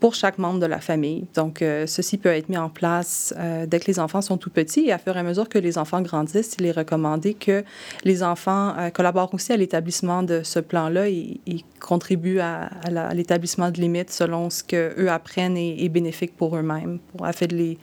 pour 0.00 0.14
chaque 0.14 0.38
membre 0.38 0.60
de 0.60 0.66
la 0.66 0.80
famille. 0.80 1.26
Donc, 1.34 1.62
euh, 1.62 1.86
ceci 1.86 2.18
peut 2.18 2.30
être 2.30 2.48
mis 2.48 2.56
en 2.56 2.68
place 2.68 3.34
dès 3.66 3.80
que 3.80 3.86
les 3.86 3.98
enfants 4.00 4.22
sont 4.22 4.38
tout 4.38 4.50
petits 4.50 4.86
et 4.88 4.92
à 4.92 4.98
fur 4.98 5.16
et 5.16 5.20
à 5.20 5.22
mesure 5.22 5.48
que 5.48 5.58
les 5.58 5.78
enfants 5.78 6.02
grandissent, 6.02 6.56
il 6.58 6.66
est 6.66 6.72
recommandé 6.72 7.34
que 7.34 7.64
les 8.04 8.22
enfants 8.22 8.74
collaborent 8.92 9.32
aussi 9.34 9.52
à 9.52 9.56
l'établissement 9.56 10.22
de 10.22 10.42
ce 10.42 10.58
plan-là 10.58 11.08
et, 11.08 11.40
contribuent 11.78 12.40
à, 12.40 12.70
l'établissement 13.14 13.70
de 13.70 13.80
limites 13.80 14.10
selon 14.10 14.50
ce 14.50 14.62
qu'eux 14.62 15.08
apprennent 15.08 15.56
et 15.56 15.84
est 15.84 15.88
bénéfique 15.88 16.36
pour 16.36 16.56
eux-mêmes, 16.56 16.98
afin 17.30 17.46
de 17.46 17.56
les 17.56 17.78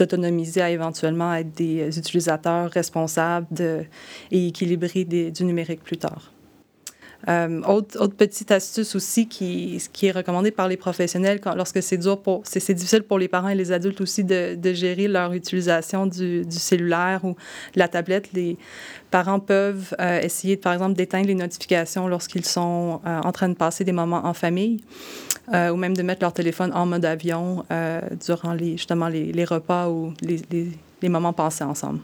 autonomiser 0.00 0.60
à 0.60 0.70
éventuellement 0.70 1.34
être 1.34 1.52
des 1.54 1.96
utilisateurs 1.98 2.70
responsables 2.70 3.46
de, 3.50 3.84
et 4.30 4.48
équilibrés 4.48 5.04
du 5.04 5.44
numérique 5.44 5.82
plus 5.82 5.98
tard. 5.98 6.32
Euh, 7.28 7.62
autre, 7.62 8.06
petite 8.08 8.50
astuce 8.50 8.94
aussi 8.94 9.26
qui, 9.26 9.80
est 10.02 10.10
recommandée 10.10 10.50
par 10.50 10.68
les 10.68 10.76
professionnels 10.76 11.40
lorsque 11.56 11.82
c'est 11.82 11.96
dur 11.96 12.20
pour, 12.20 12.42
c'est 12.44 12.74
difficile 12.74 13.02
pour 13.02 13.18
les 13.18 13.28
parents 13.28 13.48
et 13.48 13.54
les 13.54 13.72
adultes 13.72 14.00
aussi 14.00 14.22
de, 14.24 14.56
gérer 14.72 15.08
leur 15.08 15.32
utilisation 15.32 16.06
du, 16.06 16.44
cellulaire 16.50 17.24
ou 17.24 17.30
de 17.74 17.78
la 17.78 17.88
tablette. 17.88 18.32
Les 18.32 18.56
parents 19.10 19.40
peuvent 19.40 19.94
euh, 20.00 20.20
essayer, 20.20 20.56
par 20.56 20.72
exemple, 20.72 20.94
d'éteindre 20.94 21.26
les 21.26 21.34
notifications 21.34 22.08
lorsqu'ils 22.08 22.44
sont 22.44 23.00
euh, 23.06 23.20
en 23.20 23.32
train 23.32 23.48
de 23.48 23.54
passer 23.54 23.84
des 23.84 23.92
moments 23.92 24.24
en 24.24 24.34
famille 24.34 24.82
ou 25.52 25.76
même 25.76 25.96
de 25.96 26.02
mettre 26.02 26.22
leur 26.22 26.32
téléphone 26.32 26.72
en 26.74 26.86
mode 26.86 27.04
avion 27.04 27.64
durant 28.26 28.58
justement 28.58 29.06
les, 29.06 29.44
repas 29.44 29.88
ou 29.88 30.12
les 30.20 31.08
moments 31.08 31.32
passés 31.32 31.62
ensemble. 31.62 32.00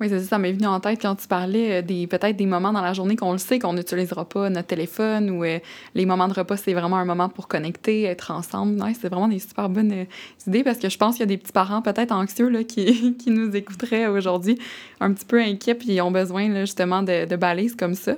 Oui, 0.00 0.08
c'est 0.08 0.18
ça, 0.18 0.26
ça 0.26 0.38
m'est 0.38 0.52
venu 0.52 0.66
en 0.66 0.80
tête 0.80 1.00
quand 1.00 1.14
tu 1.14 1.28
parlais 1.28 1.78
euh, 1.78 1.82
des 1.82 2.08
peut-être 2.08 2.36
des 2.36 2.46
moments 2.46 2.72
dans 2.72 2.82
la 2.82 2.92
journée 2.94 3.14
qu'on 3.14 3.30
le 3.30 3.38
sait 3.38 3.60
qu'on 3.60 3.74
n'utilisera 3.74 4.28
pas 4.28 4.50
notre 4.50 4.66
téléphone 4.66 5.30
ou 5.30 5.44
euh, 5.44 5.60
les 5.94 6.04
moments 6.04 6.26
de 6.26 6.32
repas, 6.32 6.56
c'est 6.56 6.72
vraiment 6.72 6.96
un 6.96 7.04
moment 7.04 7.28
pour 7.28 7.46
connecter, 7.46 8.02
être 8.02 8.32
ensemble. 8.32 8.82
C'est 9.00 9.08
vraiment 9.08 9.28
des 9.28 9.38
super 9.38 9.68
bonnes 9.68 9.92
euh, 9.92 10.04
idées 10.48 10.64
parce 10.64 10.78
que 10.78 10.88
je 10.88 10.98
pense 10.98 11.14
qu'il 11.14 11.20
y 11.20 11.22
a 11.22 11.26
des 11.26 11.36
petits 11.36 11.52
parents 11.52 11.80
peut-être 11.80 12.10
anxieux 12.10 12.48
là, 12.48 12.64
qui, 12.64 13.14
qui 13.18 13.30
nous 13.30 13.54
écouteraient 13.54 14.08
aujourd'hui, 14.08 14.58
un 14.98 15.12
petit 15.12 15.26
peu 15.26 15.40
inquiets, 15.40 15.76
puis 15.76 15.92
ils 15.92 16.00
ont 16.00 16.10
besoin 16.10 16.48
là, 16.48 16.62
justement 16.62 17.04
de, 17.04 17.26
de 17.26 17.36
balises 17.36 17.76
comme 17.76 17.94
ça. 17.94 18.16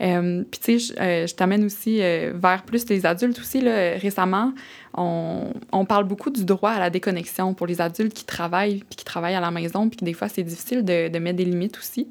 Euh, 0.00 0.42
puis, 0.50 0.60
tu 0.60 0.78
sais, 0.78 0.94
je, 0.94 1.00
euh, 1.00 1.26
t'amène 1.36 1.64
aussi 1.64 2.02
euh, 2.02 2.32
vers 2.34 2.62
plus 2.62 2.88
les 2.88 3.06
adultes 3.06 3.38
aussi. 3.38 3.60
Là, 3.60 3.96
récemment, 3.96 4.52
on, 4.94 5.52
on, 5.72 5.84
parle 5.84 6.04
beaucoup 6.04 6.30
du 6.30 6.44
droit 6.44 6.70
à 6.70 6.78
la 6.78 6.90
déconnexion 6.90 7.54
pour 7.54 7.66
les 7.66 7.80
adultes 7.80 8.14
qui 8.14 8.24
travaillent, 8.24 8.82
puis 8.88 8.96
qui 8.96 9.04
travaillent 9.04 9.34
à 9.34 9.40
la 9.40 9.50
maison, 9.50 9.88
puis 9.88 9.98
des 10.02 10.14
fois, 10.14 10.28
c'est 10.28 10.42
difficile 10.42 10.84
de, 10.84 11.08
de, 11.08 11.18
mettre 11.18 11.36
des 11.36 11.44
limites 11.44 11.78
aussi. 11.78 12.08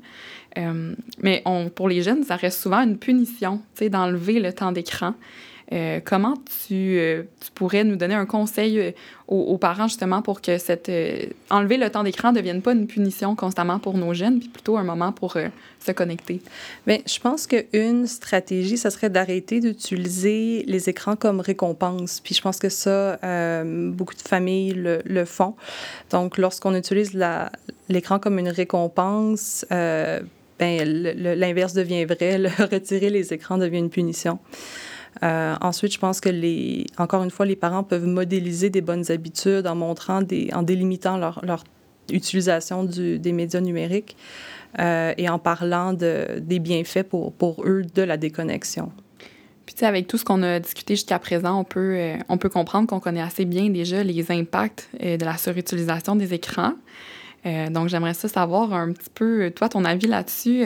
mais 1.21 1.41
on, 1.45 1.69
pour 1.69 1.89
les 1.89 2.01
jeunes, 2.01 2.23
ça 2.23 2.35
reste 2.35 2.59
souvent 2.59 2.81
une 2.81 2.97
punition, 2.97 3.61
tu 3.75 3.85
sais, 3.85 3.89
d'enlever 3.89 4.39
le 4.39 4.53
temps 4.53 4.71
d'écran. 4.71 5.13
Euh, 5.71 5.99
comment 6.03 6.33
tu, 6.67 6.97
euh, 6.97 7.23
tu, 7.39 7.51
pourrais 7.51 7.83
nous 7.83 7.95
donner 7.95 8.15
un 8.15 8.25
conseil 8.25 8.79
euh, 8.79 8.91
aux, 9.27 9.57
parents 9.59 9.87
justement 9.87 10.23
pour 10.23 10.41
que 10.41 10.57
cette 10.57 10.91
enlever 11.51 11.77
le 11.77 11.91
temps 11.91 12.03
d'écran 12.03 12.31
ne 12.31 12.37
devienne 12.37 12.63
pas 12.63 12.71
une 12.71 12.87
punition 12.87 13.35
constamment 13.35 13.77
pour 13.77 13.95
nos 13.95 14.15
jeunes, 14.15 14.39
puis 14.39 14.49
plutôt 14.49 14.77
un 14.77 14.83
moment 14.83 15.11
pour 15.11 15.37
se 15.79 15.91
connecter? 15.91 16.41
Bien, 16.87 16.97
je 17.05 17.19
pense 17.19 17.45
qu'une 17.45 18.07
stratégie, 18.07 18.77
ça 18.77 18.89
serait 18.89 19.11
d'arrêter 19.11 19.59
d'utiliser 19.59 20.63
les 20.65 20.89
écrans 20.89 21.15
comme 21.15 21.41
récompense. 21.41 22.21
Puis 22.21 22.33
je 22.33 22.41
pense 22.41 22.57
que 22.57 22.69
ça, 22.69 23.19
beaucoup 23.63 24.15
de 24.15 24.27
familles 24.27 24.73
le, 24.73 25.01
le 25.05 25.25
font. 25.25 25.53
Donc, 26.09 26.39
lorsqu'on 26.39 26.73
utilise 26.73 27.15
l'écran 27.87 28.17
comme 28.17 28.39
une 28.39 28.49
récompense, 28.49 29.63
ben, 29.69 30.83
l'inverse 31.37 31.73
devient 31.73 32.05
vrai. 32.05 32.37
Le 32.39 32.49
retirer 32.65 33.09
les 33.09 33.31
écrans 33.33 33.57
devient 33.57 33.77
une 33.77 33.89
punition. 33.89 34.39
Euh, 35.23 35.55
ensuite, 35.61 35.93
je 35.93 35.99
pense 35.99 36.19
que 36.21 36.29
les, 36.29 36.85
encore 36.97 37.23
une 37.23 37.31
fois, 37.31 37.45
les 37.45 37.55
parents 37.55 37.83
peuvent 37.83 38.05
modéliser 38.05 38.69
des 38.69 38.81
bonnes 38.81 39.09
habitudes 39.11 39.67
en 39.67 39.75
montrant 39.75 40.21
des, 40.21 40.49
en 40.53 40.63
délimitant 40.63 41.17
leur, 41.17 41.43
leur 41.43 41.63
utilisation 42.11 42.83
du, 42.83 43.19
des 43.19 43.31
médias 43.31 43.61
numériques 43.61 44.15
euh, 44.79 45.13
et 45.17 45.29
en 45.29 45.39
parlant 45.39 45.93
de, 45.93 46.39
des 46.39 46.59
bienfaits 46.59 47.03
pour, 47.03 47.33
pour 47.33 47.63
eux 47.65 47.83
de 47.93 48.01
la 48.01 48.17
déconnexion. 48.17 48.91
Puis, 49.65 49.75
tu 49.75 49.79
sais, 49.81 49.85
avec 49.85 50.07
tout 50.07 50.17
ce 50.17 50.25
qu'on 50.25 50.41
a 50.41 50.59
discuté 50.59 50.95
jusqu'à 50.95 51.19
présent, 51.19 51.59
on 51.59 51.63
peut, 51.63 51.95
euh, 51.95 52.17
on 52.27 52.37
peut 52.37 52.49
comprendre 52.49 52.87
qu'on 52.87 52.99
connaît 52.99 53.21
assez 53.21 53.45
bien 53.45 53.69
déjà 53.69 54.03
les 54.03 54.31
impacts 54.31 54.89
de 54.99 55.23
la 55.23 55.37
surutilisation 55.37 56.15
des 56.15 56.33
écrans. 56.33 56.73
Donc, 57.45 57.87
j'aimerais 57.87 58.15
ça 58.15 58.27
savoir 58.27 58.73
un 58.73 58.91
petit 58.91 59.09
peu, 59.13 59.49
toi, 59.55 59.69
ton 59.69 59.85
avis 59.85 60.07
là-dessus. 60.07 60.61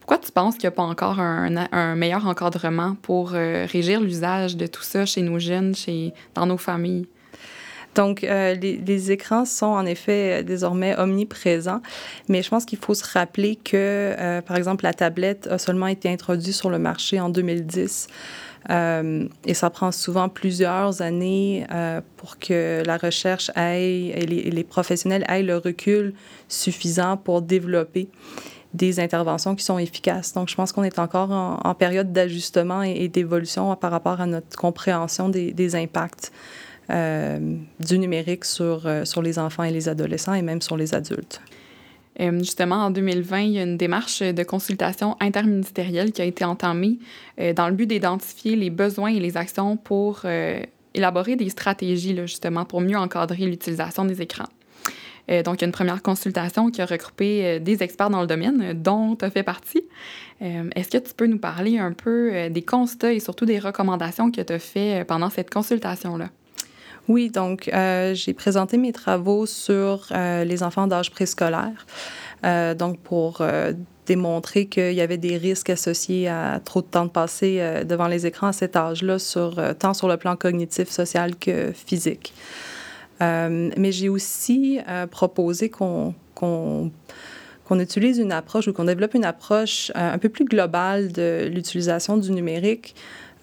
Pourquoi 0.00 0.18
tu 0.18 0.32
penses 0.32 0.54
qu'il 0.54 0.64
n'y 0.64 0.68
a 0.68 0.72
pas 0.72 0.82
encore 0.82 1.20
un, 1.20 1.94
meilleur 1.94 2.26
encadrement 2.26 2.96
pour 3.00 3.32
euh, 3.34 3.66
régir 3.70 4.00
l'usage 4.00 4.56
de 4.56 4.66
tout 4.66 4.82
ça 4.82 5.06
chez 5.06 5.22
nos 5.22 5.38
jeunes, 5.38 5.74
chez, 5.74 6.12
dans 6.34 6.46
nos 6.46 6.56
familles? 6.56 7.06
Donc, 7.94 8.22
euh, 8.22 8.54
les, 8.54 9.10
écrans 9.10 9.44
sont 9.44 9.66
en 9.66 9.84
effet 9.84 10.40
euh, 10.40 10.42
désormais 10.42 10.96
omniprésents, 10.98 11.82
mais 12.28 12.42
je 12.42 12.48
pense 12.48 12.64
qu'il 12.64 12.78
faut 12.78 12.94
se 12.94 13.04
rappeler 13.12 13.56
que, 13.56 14.40
par 14.46 14.56
exemple, 14.56 14.84
la 14.84 14.94
tablette 14.94 15.48
a 15.48 15.58
seulement 15.58 15.88
été 15.88 16.08
introduite 16.08 16.54
sur 16.54 16.70
le 16.70 16.78
marché 16.78 17.20
en 17.20 17.28
2010. 17.28 18.08
Euh, 18.68 19.26
et 19.46 19.54
ça 19.54 19.70
prend 19.70 19.90
souvent 19.90 20.28
plusieurs 20.28 21.00
années 21.00 21.66
pour 22.16 22.38
que 22.38 22.82
la 22.84 22.98
recherche 22.98 23.50
aille 23.54 24.10
et 24.10 24.26
les, 24.26 24.36
et 24.36 24.50
les 24.50 24.64
professionnels 24.64 25.24
aient 25.28 25.42
le 25.42 25.56
recul 25.56 26.12
suffisant 26.48 27.16
pour 27.16 27.40
développer 27.40 28.08
des 28.74 29.00
interventions 29.00 29.56
qui 29.56 29.64
sont 29.64 29.78
efficaces. 29.78 30.32
Donc, 30.32 30.48
je 30.48 30.54
pense 30.54 30.72
qu'on 30.72 30.84
est 30.84 30.98
encore 30.98 31.30
en, 31.30 31.74
période 31.74 32.12
d'ajustement 32.12 32.82
et, 32.82 33.08
d'évolution 33.08 33.74
par 33.76 33.90
rapport 33.90 34.20
à 34.20 34.26
notre 34.26 34.56
compréhension 34.56 35.28
des, 35.28 35.76
impacts 35.76 36.32
euh, 36.90 37.56
du 37.80 37.98
numérique 37.98 38.44
sur, 38.44 38.86
euh, 38.86 39.04
sur 39.04 39.22
les 39.22 39.38
enfants 39.38 39.62
et 39.62 39.70
les 39.70 39.88
adolescents 39.88 40.34
et 40.34 40.42
même 40.42 40.62
sur 40.62 40.76
les 40.76 40.94
adultes. 40.94 41.40
Euh, 42.20 42.38
justement, 42.40 42.76
en 42.76 42.90
2020, 42.90 43.40
il 43.40 43.50
y 43.52 43.58
a 43.58 43.62
une 43.62 43.76
démarche 43.76 44.22
de 44.22 44.42
consultation 44.42 45.16
interministérielle 45.20 46.12
qui 46.12 46.22
a 46.22 46.24
été 46.24 46.44
entamée 46.44 46.98
dans 47.56 47.68
le 47.68 47.74
but 47.74 47.86
d'identifier 47.86 48.56
les 48.56 48.70
besoins 48.70 49.10
et 49.10 49.20
les 49.20 49.36
actions 49.36 49.76
pour 49.76 50.26
élaborer 50.94 51.36
des 51.36 51.48
stratégies, 51.48 52.16
justement, 52.16 52.64
pour 52.64 52.80
mieux 52.80 52.98
encadrer 52.98 53.46
l'utilisation 53.46 54.04
des 54.04 54.20
écrans. 54.20 54.48
Euh, 55.30 55.42
donc, 55.42 55.62
une 55.62 55.72
première 55.72 56.02
consultation 56.02 56.70
qui 56.70 56.80
a 56.80 56.86
regroupé 56.86 57.44
euh, 57.44 57.58
des 57.58 57.82
experts 57.82 58.10
dans 58.10 58.20
le 58.20 58.26
domaine, 58.26 58.62
euh, 58.62 58.74
dont 58.74 59.16
tu 59.16 59.24
as 59.24 59.30
fait 59.30 59.42
partie. 59.42 59.84
Est-ce 60.40 60.88
que 60.88 60.96
tu 60.96 61.12
peux 61.14 61.26
nous 61.26 61.38
parler 61.38 61.76
un 61.76 61.92
peu 61.92 62.48
des 62.48 62.62
constats 62.62 63.12
et 63.12 63.20
surtout 63.20 63.44
des 63.44 63.58
recommandations 63.58 64.30
que 64.30 64.40
tu 64.40 64.52
as 64.54 64.58
fait 64.58 65.04
pendant 65.06 65.28
cette 65.28 65.52
consultation-là? 65.52 66.30
Oui, 67.10 67.28
donc 67.28 67.68
euh, 67.72 68.14
j'ai 68.14 68.34
présenté 68.34 68.76
mes 68.76 68.92
travaux 68.92 69.44
sur 69.44 70.06
euh, 70.12 70.44
les 70.44 70.62
enfants 70.62 70.86
d'âge 70.86 71.10
préscolaire. 71.10 71.84
Euh, 72.44 72.72
donc 72.72 73.00
pour 73.00 73.42
démontrer 74.06 74.66
qu'il 74.66 74.92
y 74.92 75.00
avait 75.00 75.18
des 75.18 75.36
risques 75.36 75.70
associés 75.70 76.28
à 76.28 76.60
trop 76.64 76.82
de 76.82 76.86
temps 76.86 77.04
de 77.04 77.10
passé 77.10 77.60
devant 77.84 78.06
les 78.06 78.26
écrans 78.26 78.48
à 78.48 78.52
cet 78.52 78.76
âge-là, 78.76 79.18
sur, 79.18 79.60
tant 79.78 79.92
sur 79.92 80.08
le 80.08 80.16
plan 80.16 80.36
cognitif, 80.36 80.88
social 80.88 81.36
que 81.36 81.72
physique. 81.72 82.32
Mais 83.20 83.92
j'ai 83.92 84.08
aussi 84.08 84.78
proposé 85.10 85.68
qu'on 85.70 86.14
utilise 87.70 88.18
une 88.18 88.32
approche 88.32 88.68
ou 88.68 88.72
qu'on 88.72 88.84
développe 88.84 89.14
une 89.14 89.24
approche 89.24 89.92
un 89.94 90.18
peu 90.18 90.28
plus 90.28 90.44
globale 90.44 91.12
de 91.12 91.48
l'utilisation 91.52 92.16
du 92.16 92.32
numérique 92.32 92.94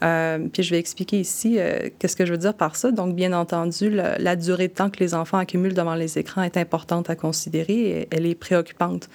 euh, 0.03 0.47
puis 0.51 0.61
je 0.61 0.69
vais 0.71 0.79
expliquer 0.79 1.19
ici 1.19 1.55
euh, 1.57 1.89
qu'est-ce 1.97 2.15
que 2.15 2.25
je 2.25 2.31
veux 2.31 2.37
dire 2.37 2.53
par 2.53 2.75
ça. 2.75 2.91
Donc, 2.91 3.15
bien 3.15 3.33
entendu, 3.33 3.89
la, 3.89 4.35
durée 4.35 4.67
de 4.67 4.73
temps 4.73 4.89
que 4.89 4.99
les 4.99 5.13
enfants 5.13 5.37
accumulent 5.37 5.73
devant 5.73 5.95
les 5.95 6.19
écrans 6.19 6.43
est 6.43 6.57
importante 6.57 7.09
à 7.09 7.15
considérer 7.15 7.73
et 7.73 8.07
elle 8.11 8.25
est 8.25 8.35
préoccupante. 8.35 9.09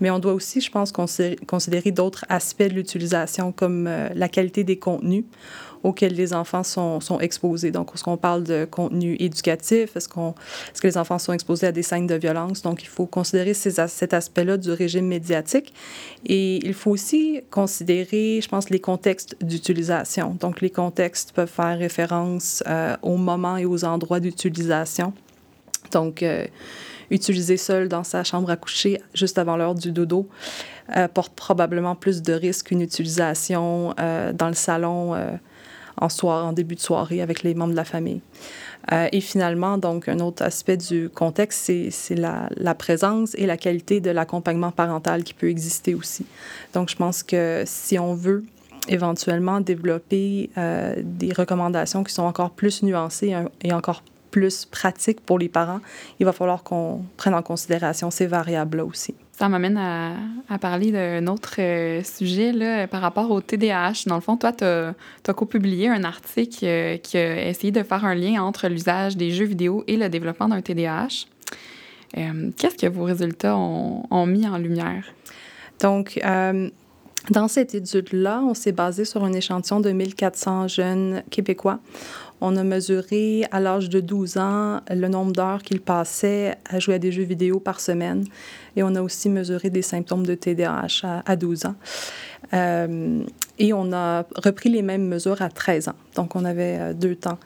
Mais 0.00 0.10
on 0.10 0.18
doit 0.18 0.34
aussi, 0.34 0.60
je 0.60 0.70
pense, 0.70 0.92
considérer 0.92 1.90
d'autres 1.90 2.24
aspects 2.28 2.62
de 2.62 2.74
l'utilisation 2.74 3.52
comme 3.52 3.86
euh, 3.86 4.08
la 4.14 4.28
qualité 4.28 4.64
des 4.64 4.78
contenus 4.78 5.24
auxquels 5.86 6.14
les 6.14 6.34
enfants 6.34 6.64
sont, 6.64 7.20
exposés. 7.20 7.70
Donc, 7.70 7.92
est-ce 7.94 8.02
qu'on 8.02 8.16
parle 8.16 8.42
de 8.42 8.66
contenu 8.68 9.16
éducatif? 9.20 9.96
Est-ce, 9.96 10.08
qu'on, 10.08 10.34
est-ce 10.72 10.82
que 10.82 10.86
les 10.88 10.98
enfants 10.98 11.18
sont 11.18 11.32
exposés 11.32 11.68
à 11.68 11.72
des 11.72 11.82
scènes 11.82 12.08
de 12.08 12.16
violence? 12.16 12.62
Donc, 12.62 12.82
il 12.82 12.88
faut 12.88 13.06
considérer 13.06 13.54
ces, 13.54 13.86
cet 13.86 14.12
aspect-là 14.12 14.56
du 14.56 14.72
régime 14.72 15.06
médiatique. 15.06 15.72
Et 16.26 16.56
il 16.66 16.74
faut 16.74 16.90
aussi 16.90 17.40
considérer, 17.50 18.40
je 18.42 18.48
pense, 18.48 18.68
les 18.68 18.80
contextes 18.80 19.36
d'utilisation. 19.40 20.36
Donc, 20.40 20.60
les 20.60 20.70
contextes 20.70 21.32
peuvent 21.32 21.48
faire 21.48 21.78
référence 21.78 22.64
euh, 22.66 22.96
aux 23.02 23.16
moments 23.16 23.56
et 23.56 23.64
aux 23.64 23.84
endroits 23.84 24.20
d'utilisation. 24.20 25.12
Donc, 25.92 26.24
euh, 26.24 26.46
utiliser 27.10 27.56
seul 27.56 27.88
dans 27.88 28.02
sa 28.02 28.24
chambre 28.24 28.50
à 28.50 28.56
coucher 28.56 29.00
juste 29.14 29.38
avant 29.38 29.56
l'heure 29.56 29.76
du 29.76 29.92
dodo 29.92 30.28
euh, 30.96 31.08
porte 31.08 31.34
probablement 31.34 31.94
plus 31.94 32.22
de 32.22 32.32
risques 32.32 32.66
qu'une 32.66 32.80
utilisation 32.80 33.94
euh, 33.98 34.32
dans 34.32 34.48
le 34.48 34.54
salon 34.54 35.14
en, 36.00 36.08
en 36.22 36.52
début 36.52 36.74
de 36.74 36.80
soirée 36.80 37.20
avec 37.20 37.42
les 37.42 37.54
membres 37.54 37.72
de 37.72 37.76
la 37.76 37.84
famille. 37.84 38.20
Euh, 38.92 39.08
et 39.12 39.20
finalement, 39.20 39.78
donc, 39.78 40.08
un 40.08 40.20
autre 40.20 40.42
aspect 40.44 40.76
du 40.76 41.08
contexte, 41.08 41.72
c'est 41.90 42.14
la, 42.14 42.48
la, 42.56 42.74
présence 42.74 43.34
et 43.34 43.46
la 43.46 43.56
qualité 43.56 44.00
de 44.00 44.10
l'accompagnement 44.10 44.70
parental 44.70 45.24
qui 45.24 45.34
peut 45.34 45.48
exister 45.48 45.94
aussi. 45.94 46.24
Donc, 46.72 46.88
je 46.88 46.96
pense 46.96 47.22
que 47.22 47.64
si 47.66 47.98
on 47.98 48.14
veut 48.14 48.44
éventuellement 48.88 49.60
développer 49.60 50.50
euh, 50.56 50.94
des 51.02 51.32
recommandations 51.32 52.04
qui 52.04 52.14
sont 52.14 52.22
encore 52.22 52.50
plus 52.50 52.82
nuancées 52.82 53.34
et 53.62 53.72
encore 53.72 54.02
plus 54.30 54.66
pratiques 54.66 55.20
pour 55.20 55.38
les 55.38 55.48
parents, 55.48 55.80
il 56.20 56.26
va 56.26 56.32
falloir 56.32 56.62
qu'on 56.62 57.02
prenne 57.16 57.34
en 57.34 57.42
considération 57.42 58.10
ces 58.10 58.26
variables-là 58.26 58.84
aussi. 58.84 59.14
Ça 59.38 59.50
m'amène 59.50 59.76
à, 59.76 60.14
à, 60.48 60.56
parler 60.56 60.90
d'un 60.90 61.26
autre 61.26 61.56
euh, 61.58 62.02
sujet 62.02 62.52
là, 62.52 62.88
par 62.88 63.02
rapport 63.02 63.30
au 63.30 63.42
TDAH. 63.42 64.04
Dans 64.06 64.14
le 64.14 64.22
fond, 64.22 64.38
toi, 64.38 64.50
tu 64.50 64.64
as, 64.64 64.94
as 65.28 65.34
co-publié 65.34 65.90
un 65.90 66.04
article 66.04 66.64
euh, 66.64 66.96
qui 66.96 67.18
a 67.18 67.46
essayé 67.46 67.70
de 67.70 67.82
faire 67.82 68.06
un 68.06 68.14
lien 68.14 68.42
entre 68.42 68.66
l'usage 68.68 69.14
des 69.14 69.32
jeux 69.32 69.44
vidéo 69.44 69.84
et 69.88 69.98
le 69.98 70.08
développement 70.08 70.48
d'un 70.48 70.62
TDAH. 70.62 71.26
Euh, 72.16 72.50
Qu'est-ce 72.56 72.76
que 72.76 72.86
vos 72.86 73.04
résultats 73.04 73.58
ont, 73.58 74.04
ont, 74.10 74.24
mis 74.24 74.48
en 74.48 74.56
lumière? 74.56 75.04
Donc, 75.80 76.18
dans 77.30 77.48
cette 77.48 77.74
étude-là, 77.74 78.40
on 78.42 78.54
s'est 78.54 78.72
basé 78.72 79.04
sur 79.04 79.22
un 79.22 79.32
échantillon 79.34 79.80
de 79.80 79.90
1400 79.90 80.68
jeunes 80.68 81.22
québécois. 81.30 81.80
On 82.40 82.56
a 82.56 82.64
mesuré 82.64 83.44
à 83.50 83.60
l'âge 83.60 83.88
de 83.88 84.00
12 84.00 84.36
ans 84.36 84.80
le 84.90 85.08
nombre 85.08 85.32
d'heures 85.32 85.62
qu'il 85.62 85.80
passait 85.80 86.56
à 86.68 86.78
jouer 86.78 86.96
à 86.96 86.98
des 86.98 87.10
jeux 87.10 87.22
vidéo 87.22 87.60
par 87.60 87.80
semaine. 87.80 88.24
Et 88.76 88.82
on 88.82 88.94
a 88.94 89.00
aussi 89.00 89.30
mesuré 89.30 89.70
des 89.70 89.82
symptômes 89.82 90.26
de 90.26 90.34
TDAH 90.34 91.22
à, 91.24 91.36
12 91.36 91.66
ans. 91.66 91.74
Euh, 92.52 93.22
et 93.58 93.72
on 93.72 93.92
a 93.92 94.26
repris 94.36 94.68
les 94.68 94.82
mêmes 94.82 95.06
mesures 95.06 95.40
à 95.40 95.48
13 95.48 95.88
ans. 95.88 95.94
Donc, 96.14 96.36
on 96.36 96.44
avait 96.44 96.76
euh, 96.78 96.92
deux 96.92 97.16
temps. 97.16 97.38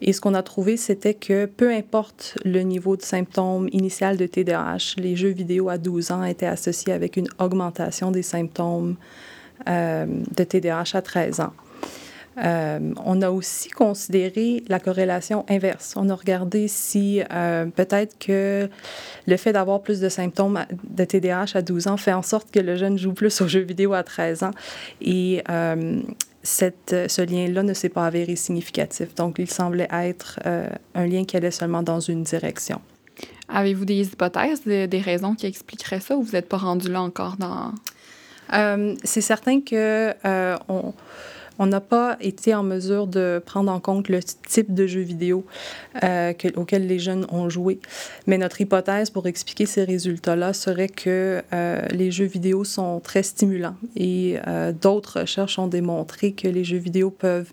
Et 0.00 0.12
ce 0.12 0.20
qu'on 0.20 0.34
a 0.34 0.42
trouvé, 0.42 0.76
c'était 0.76 1.14
que 1.14 1.46
peu 1.46 1.70
importe 1.70 2.36
le 2.44 2.60
niveau 2.60 2.96
de 2.96 3.02
symptômes 3.02 3.68
initial 3.72 4.16
de 4.16 4.26
TDAH, 4.26 4.96
les 4.96 5.14
jeux 5.14 5.30
vidéo 5.30 5.68
à 5.68 5.78
12 5.78 6.10
ans 6.10 6.24
étaient 6.24 6.46
associés 6.46 6.92
avec 6.92 7.16
une 7.16 7.28
augmentation 7.38 8.10
des 8.10 8.22
symptômes 8.22 8.96
euh, 9.68 10.06
de 10.36 10.44
TDAH 10.44 10.94
à 10.94 11.02
13 11.02 11.40
ans. 11.40 11.52
Euh, 12.42 12.92
on 13.04 13.22
a 13.22 13.30
aussi 13.30 13.70
considéré 13.70 14.64
la 14.68 14.80
corrélation 14.80 15.44
inverse. 15.48 15.94
On 15.96 16.08
a 16.08 16.14
regardé 16.14 16.68
si 16.68 17.22
euh, 17.32 17.66
peut-être 17.66 18.18
que 18.18 18.68
le 19.26 19.36
fait 19.36 19.52
d'avoir 19.52 19.82
plus 19.82 20.00
de 20.00 20.08
symptômes 20.08 20.64
de 20.88 21.04
TDAH 21.04 21.52
à 21.54 21.62
12 21.62 21.88
ans 21.88 21.96
fait 21.96 22.12
en 22.12 22.22
sorte 22.22 22.50
que 22.50 22.60
le 22.60 22.76
jeune 22.76 22.98
joue 22.98 23.12
plus 23.12 23.40
aux 23.40 23.48
jeux 23.48 23.60
vidéo 23.60 23.92
à 23.92 24.02
13 24.02 24.42
ans. 24.42 24.50
Et 25.00 25.42
euh, 25.48 26.00
cette, 26.42 26.94
ce 27.08 27.22
lien-là 27.22 27.62
ne 27.62 27.72
s'est 27.72 27.88
pas 27.88 28.06
avéré 28.06 28.36
significatif. 28.36 29.14
Donc, 29.14 29.36
il 29.38 29.48
semblait 29.48 29.88
être 29.90 30.40
un 30.94 31.06
lien 31.06 31.24
qui 31.24 31.38
allait 31.38 31.50
seulement 31.50 31.82
dans 31.82 32.00
une 32.00 32.22
direction. 32.22 32.82
Avez-vous 33.48 33.86
des 33.86 34.02
hypothèses, 34.02 34.62
des 34.64 35.02
raisons 35.02 35.34
qui 35.34 35.46
expliqueraient 35.46 36.00
ça 36.00 36.16
ou 36.16 36.22
vous 36.22 36.32
n'êtes 36.32 36.48
pas 36.48 36.58
rendu 36.58 36.90
là 36.90 37.00
encore 37.00 37.36
dans... 37.38 37.72
C'est 39.04 39.22
certain 39.22 39.62
que 39.62 40.12
on 40.68 40.92
on 41.58 41.66
n'a 41.66 41.80
pas 41.80 42.16
été 42.20 42.54
en 42.54 42.62
mesure 42.62 43.06
de 43.06 43.42
prendre 43.44 43.70
en 43.70 43.80
compte 43.80 44.08
le 44.08 44.20
type 44.22 44.74
de 44.74 44.86
jeux 44.86 45.02
vidéo 45.02 45.44
euh, 46.02 46.32
auquel 46.56 46.86
les 46.86 46.98
jeunes 46.98 47.26
ont 47.30 47.48
joué. 47.48 47.78
Mais 48.26 48.38
notre 48.38 48.60
hypothèse 48.60 49.10
pour 49.10 49.26
expliquer 49.26 49.66
ces 49.66 49.84
résultats-là 49.84 50.52
serait 50.52 50.88
que 50.88 51.42
euh, 51.52 51.86
les 51.90 52.10
jeux 52.10 52.24
vidéo 52.26 52.64
sont 52.64 53.00
très 53.00 53.22
stimulants 53.22 53.76
et 53.96 54.38
euh, 54.46 54.72
d'autres 54.72 55.20
recherches 55.20 55.58
ont 55.58 55.68
démontré 55.68 56.32
que 56.32 56.48
les 56.48 56.64
jeux 56.64 56.78
vidéo 56.78 57.10
peuvent 57.10 57.52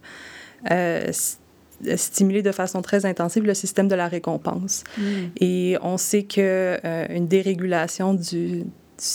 stimuler 1.96 2.43
de 2.43 2.51
façon 2.51 2.84
très 2.84 3.08
intensive 3.08 3.43
le 3.43 3.55
système 3.55 3.88
de 3.88 3.96
la 3.96 4.08
récompense. 4.08 4.84
Mm. 4.98 5.03
Et 5.39 5.77
on 5.81 5.98
sait 5.98 6.24
qu'une 6.24 7.27
dérégulation 7.27 8.13
du, 8.13 8.65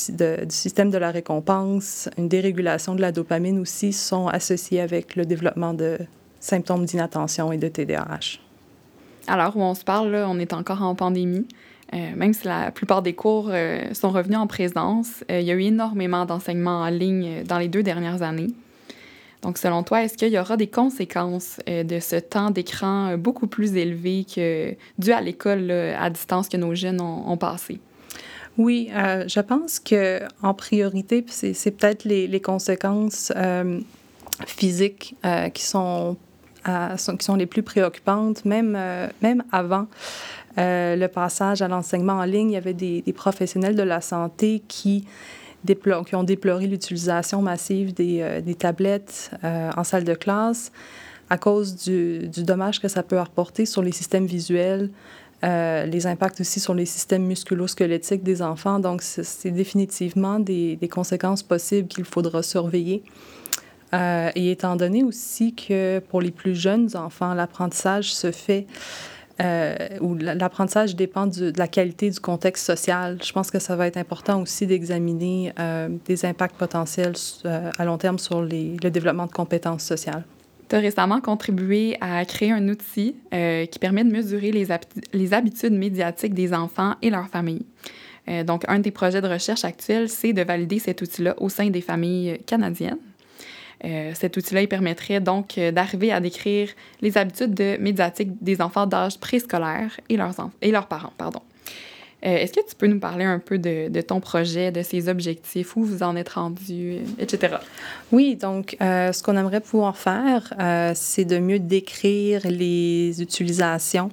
du 0.08 0.54
système 0.54 0.90
de 0.90 0.98
la 0.98 1.12
récompense, 1.12 2.08
une 2.18 2.28
dérégulation 2.28 2.96
de 2.96 3.00
la 3.00 3.12
dopamine 3.12 3.60
aussi 3.60 3.92
sont 3.92 4.26
associés 4.26 4.80
avec 4.80 5.14
le 5.14 5.24
développement 5.24 5.74
de 5.74 5.98
symptômes 6.40 6.84
d'inattention 6.84 7.52
et 7.52 7.56
de 7.56 7.68
TDAH. 7.68 8.40
Alors, 9.28 9.56
où 9.56 9.62
on 9.62 9.74
se 9.74 9.84
parle, 9.84 10.10
là, 10.10 10.26
on 10.28 10.38
est 10.38 10.52
encore 10.52 10.82
en 10.82 10.94
pandémie. 10.94 11.46
Euh, 11.94 12.16
même 12.16 12.32
si 12.32 12.46
la 12.46 12.72
plupart 12.72 13.00
des 13.02 13.12
cours 13.12 13.48
euh, 13.50 13.94
sont 13.94 14.10
revenus 14.10 14.38
en 14.38 14.48
présence, 14.48 15.24
euh, 15.30 15.40
il 15.40 15.46
y 15.46 15.52
a 15.52 15.54
eu 15.54 15.62
énormément 15.62 16.24
d'enseignements 16.24 16.80
en 16.80 16.88
ligne 16.88 17.44
dans 17.44 17.58
les 17.58 17.68
deux 17.68 17.84
dernières 17.84 18.22
années. 18.22 18.50
Donc, 19.42 19.56
selon 19.56 19.84
toi, 19.84 20.02
est-ce 20.02 20.16
qu'il 20.16 20.32
y 20.32 20.38
aura 20.38 20.56
des 20.56 20.66
conséquences 20.66 21.60
de 21.68 22.00
ce 22.00 22.16
temps 22.16 22.50
d'écran 22.50 23.16
beaucoup 23.16 23.46
plus 23.46 23.76
élevé 23.76 24.24
que 24.24 24.74
dû 24.98 25.12
à 25.12 25.20
l'école 25.20 25.70
à 25.70 26.10
distance 26.10 26.48
que 26.48 26.56
nos 26.56 26.74
jeunes 26.74 27.00
ont 27.00 27.36
passé? 27.36 27.78
Oui, 28.58 28.90
euh, 28.94 29.24
je 29.28 29.40
pense 29.40 29.78
que 29.78 30.20
en 30.42 30.54
priorité, 30.54 31.24
c'est 31.28 31.70
peut-être 31.72 32.04
les, 32.04 32.40
conséquences 32.40 33.32
euh, 33.36 33.80
physiques 34.46 35.14
euh, 35.24 35.50
qui, 35.50 35.62
sont, 35.62 36.16
qui 36.64 37.24
sont 37.24 37.36
les 37.36 37.46
plus 37.46 37.62
préoccupantes, 37.62 38.44
même, 38.44 38.78
même 39.20 39.42
avant. 39.52 39.86
le 40.56 41.06
passage 41.06 41.60
à 41.60 41.68
l'enseignement 41.68 42.14
en 42.14 42.24
ligne, 42.24 42.50
il 42.50 42.54
y 42.54 42.56
avait 42.56 42.72
des, 42.72 43.02
professionnels 43.14 43.76
de 43.76 43.82
la 43.82 44.00
santé 44.00 44.62
qui, 44.66 45.04
qui 45.66 46.14
ont 46.14 46.24
déploré 46.24 46.66
l'utilisation 46.66 47.42
massive 47.42 47.92
des, 47.92 48.40
des 48.42 48.54
tablettes 48.54 49.32
en 49.42 49.84
salle 49.84 50.04
de 50.04 50.14
classe 50.14 50.72
à 51.28 51.38
cause 51.38 51.74
du, 51.74 52.28
du, 52.28 52.44
dommage 52.44 52.80
que 52.80 52.86
ça 52.86 53.02
peut 53.02 53.18
apporter 53.18 53.66
sur 53.66 53.82
les 53.82 53.90
systèmes 53.90 54.26
visuels, 54.26 54.90
euh, 55.46 55.86
les 55.86 56.06
impacts 56.06 56.40
aussi 56.40 56.60
sur 56.60 56.74
les 56.74 56.86
systèmes 56.86 57.24
musculo-squelettiques 57.26 58.22
des 58.22 58.42
enfants. 58.42 58.78
Donc, 58.78 59.02
c'est 59.02 59.50
définitivement 59.50 60.40
des, 60.40 60.78
conséquences 60.90 61.42
possibles 61.42 61.88
qu'il 61.88 62.04
faudra 62.04 62.42
surveiller. 62.42 63.02
Euh, 63.94 64.30
et 64.34 64.50
étant 64.50 64.74
donné 64.74 65.04
aussi 65.04 65.54
que 65.54 66.00
pour 66.00 66.20
les 66.20 66.32
plus 66.32 66.54
jeunes 66.54 66.96
enfants, 66.96 67.34
l'apprentissage 67.34 68.12
se 68.12 68.32
fait 68.32 68.66
euh, 69.40 69.76
ou 70.00 70.14
l'apprentissage 70.14 70.96
dépend 70.96 71.26
de 71.26 71.52
la 71.56 71.68
qualité 71.68 72.10
du 72.10 72.18
contexte 72.18 72.66
social. 72.66 73.18
Je 73.22 73.32
pense 73.32 73.50
que 73.50 73.58
ça 73.58 73.76
va 73.76 73.86
être 73.86 73.98
important 73.98 74.40
aussi 74.40 74.66
d'examiner 74.66 75.52
euh, 75.58 75.88
des 76.06 76.24
impacts 76.24 76.56
potentiels 76.56 77.14
à 77.44 77.84
long 77.84 77.98
terme 77.98 78.18
sur 78.18 78.42
le 78.42 78.90
développement 78.90 79.26
de 79.26 79.32
compétences 79.32 79.84
sociales. 79.84 80.24
Tu 80.68 80.76
récemment 80.76 81.20
contribué 81.20 81.96
à 82.00 82.24
créer 82.24 82.50
un 82.50 82.68
outil 82.68 83.14
euh, 83.32 83.66
qui 83.66 83.78
permet 83.78 84.02
de 84.02 84.10
mesurer 84.10 84.50
les, 84.50 85.32
habitudes 85.32 85.72
médiatiques 85.72 86.34
des 86.34 86.52
enfants 86.52 86.94
et 87.02 87.10
leurs 87.10 87.28
familles. 87.28 87.66
Euh, 88.28 88.42
donc, 88.42 88.64
un 88.66 88.80
des 88.80 88.90
projets 88.90 89.20
de 89.20 89.28
recherche 89.28 89.64
actuels, 89.64 90.08
c'est 90.08 90.32
de 90.32 90.42
valider 90.42 90.80
cet 90.80 91.02
outil-là 91.02 91.34
au 91.38 91.48
sein 91.48 91.70
des 91.70 91.80
familles 91.80 92.40
canadiennes. 92.46 92.98
Euh, 93.84 94.10
cet 94.14 94.36
outil-là, 94.36 94.62
il 94.62 94.68
permettrait 94.68 95.20
donc 95.20 95.60
d'arriver 95.72 96.10
à 96.10 96.18
décrire 96.18 96.70
les 97.00 97.16
habitudes 97.16 97.54
de 97.54 97.76
médiatiques 97.78 98.42
des 98.42 98.60
enfants 98.60 98.86
d'âge 98.86 99.20
préscolaire 99.20 100.00
et 100.08 100.16
leurs, 100.16 100.34
et 100.62 100.72
leurs 100.72 100.88
parents. 100.88 101.12
Pardon. 101.16 101.42
Euh, 102.24 102.36
est-ce 102.36 102.52
que 102.52 102.66
tu 102.66 102.74
peux 102.74 102.86
nous 102.86 102.98
parler 102.98 103.24
un 103.24 103.38
peu 103.38 103.58
de, 103.58 104.00
ton 104.00 104.20
projet, 104.20 104.72
de 104.72 104.82
ses 104.82 105.08
objectifs, 105.08 105.76
où 105.76 105.84
vous 105.84 106.02
en 106.02 106.16
êtes 106.16 106.30
rendu, 106.30 106.98
etc.? 107.18 107.56
Oui, 108.10 108.36
donc 108.36 108.76
euh, 108.80 109.12
ce 109.12 109.22
qu'on 109.22 109.36
aimerait 109.36 109.60
pouvoir 109.60 109.96
faire, 109.96 110.52
euh, 110.58 110.92
c'est 110.94 111.24
de 111.24 111.38
mieux 111.38 111.58
décrire 111.58 112.42
les 112.44 113.20
utilisations 113.20 114.10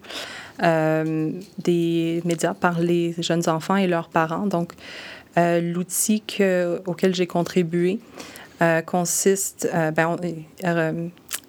des 0.60 2.22
médias 2.26 2.54
par 2.54 2.80
les 2.80 3.16
jeunes 3.18 3.50
enfants 3.50 3.76
et 3.76 3.88
leurs 3.88 4.08
parents. 4.08 4.46
Donc, 4.46 4.74
l'outil 5.36 6.24
auquel 6.86 7.16
j'ai 7.16 7.26
contribué 7.26 8.00
consiste, 8.86 9.68
ben, 9.96 10.16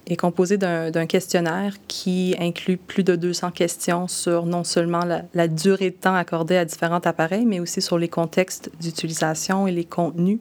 est 0.06 0.16
composé 0.16 0.58
d'un 0.58 1.06
questionnaire 1.06 1.74
qui 1.88 2.34
inclut 2.38 2.76
plus 2.76 3.04
de 3.04 3.16
200 3.16 3.50
questions 3.52 4.08
sur 4.08 4.44
non 4.46 4.64
seulement 4.64 5.02
la, 5.32 5.48
durée 5.48 5.90
de 5.90 5.96
temps 5.96 6.14
accordée 6.14 6.56
à 6.56 6.64
différents 6.64 7.00
appareils, 7.00 7.46
mais 7.46 7.60
aussi 7.60 7.80
sur 7.80 7.98
les 7.98 8.08
contextes 8.08 8.70
d'utilisation 8.80 9.66
et 9.66 9.72
les 9.72 9.84
contenus 9.84 10.40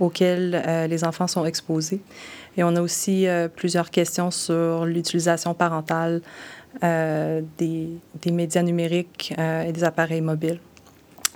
auxquels 0.00 0.62
euh, 0.66 0.86
les 0.86 1.04
enfants 1.04 1.26
sont 1.26 1.44
exposés. 1.44 2.00
Et 2.56 2.64
on 2.64 2.76
a 2.76 2.80
aussi 2.80 3.26
euh, 3.26 3.48
plusieurs 3.48 3.90
questions 3.90 4.30
sur 4.30 4.84
l'utilisation 4.84 5.54
parentale 5.54 6.22
euh, 6.84 7.42
des, 7.58 7.88
médias 8.30 8.62
numériques 8.62 9.34
et 9.38 9.72
des 9.72 9.84
appareils 9.84 10.20
mobiles. 10.20 10.60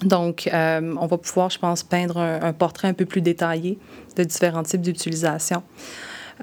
Donc, 0.02 0.48
on 0.52 1.06
va 1.06 1.18
pouvoir, 1.18 1.48
je 1.48 1.58
pense, 1.58 1.82
peindre 1.82 2.18
un 2.18 2.52
portrait 2.52 2.88
un 2.88 2.92
peu 2.92 3.06
plus 3.06 3.22
détaillé 3.22 3.78
de 4.16 4.24
différents 4.24 4.62
types 4.62 4.82
d'utilisation. 4.82 5.62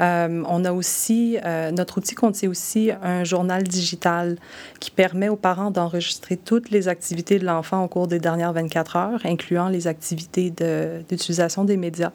Euh, 0.01 0.43
on 0.47 0.65
a 0.65 0.71
aussi, 0.71 1.38
euh, 1.45 1.71
notre 1.71 1.99
outil 1.99 2.15
contient 2.15 2.49
aussi 2.49 2.91
un 3.01 3.23
journal 3.23 3.63
digital 3.63 4.38
qui 4.79 4.91
permet 4.91 5.29
aux 5.29 5.36
parents 5.36 5.71
d'enregistrer 5.71 6.38
toutes 6.38 6.71
les 6.71 6.88
activités 6.88 7.38
de 7.38 7.45
l'enfant 7.45 7.84
au 7.84 7.88
cours 7.88 8.08
des 8.08 8.19
dernières 8.19 8.53
24 8.53 8.95
heures, 8.95 9.19
incluant 9.23 9.69
les 9.69 9.88
activités 9.88 10.51
d'utilisation 11.08 11.63
des 11.63 11.77
médias. 11.77 12.12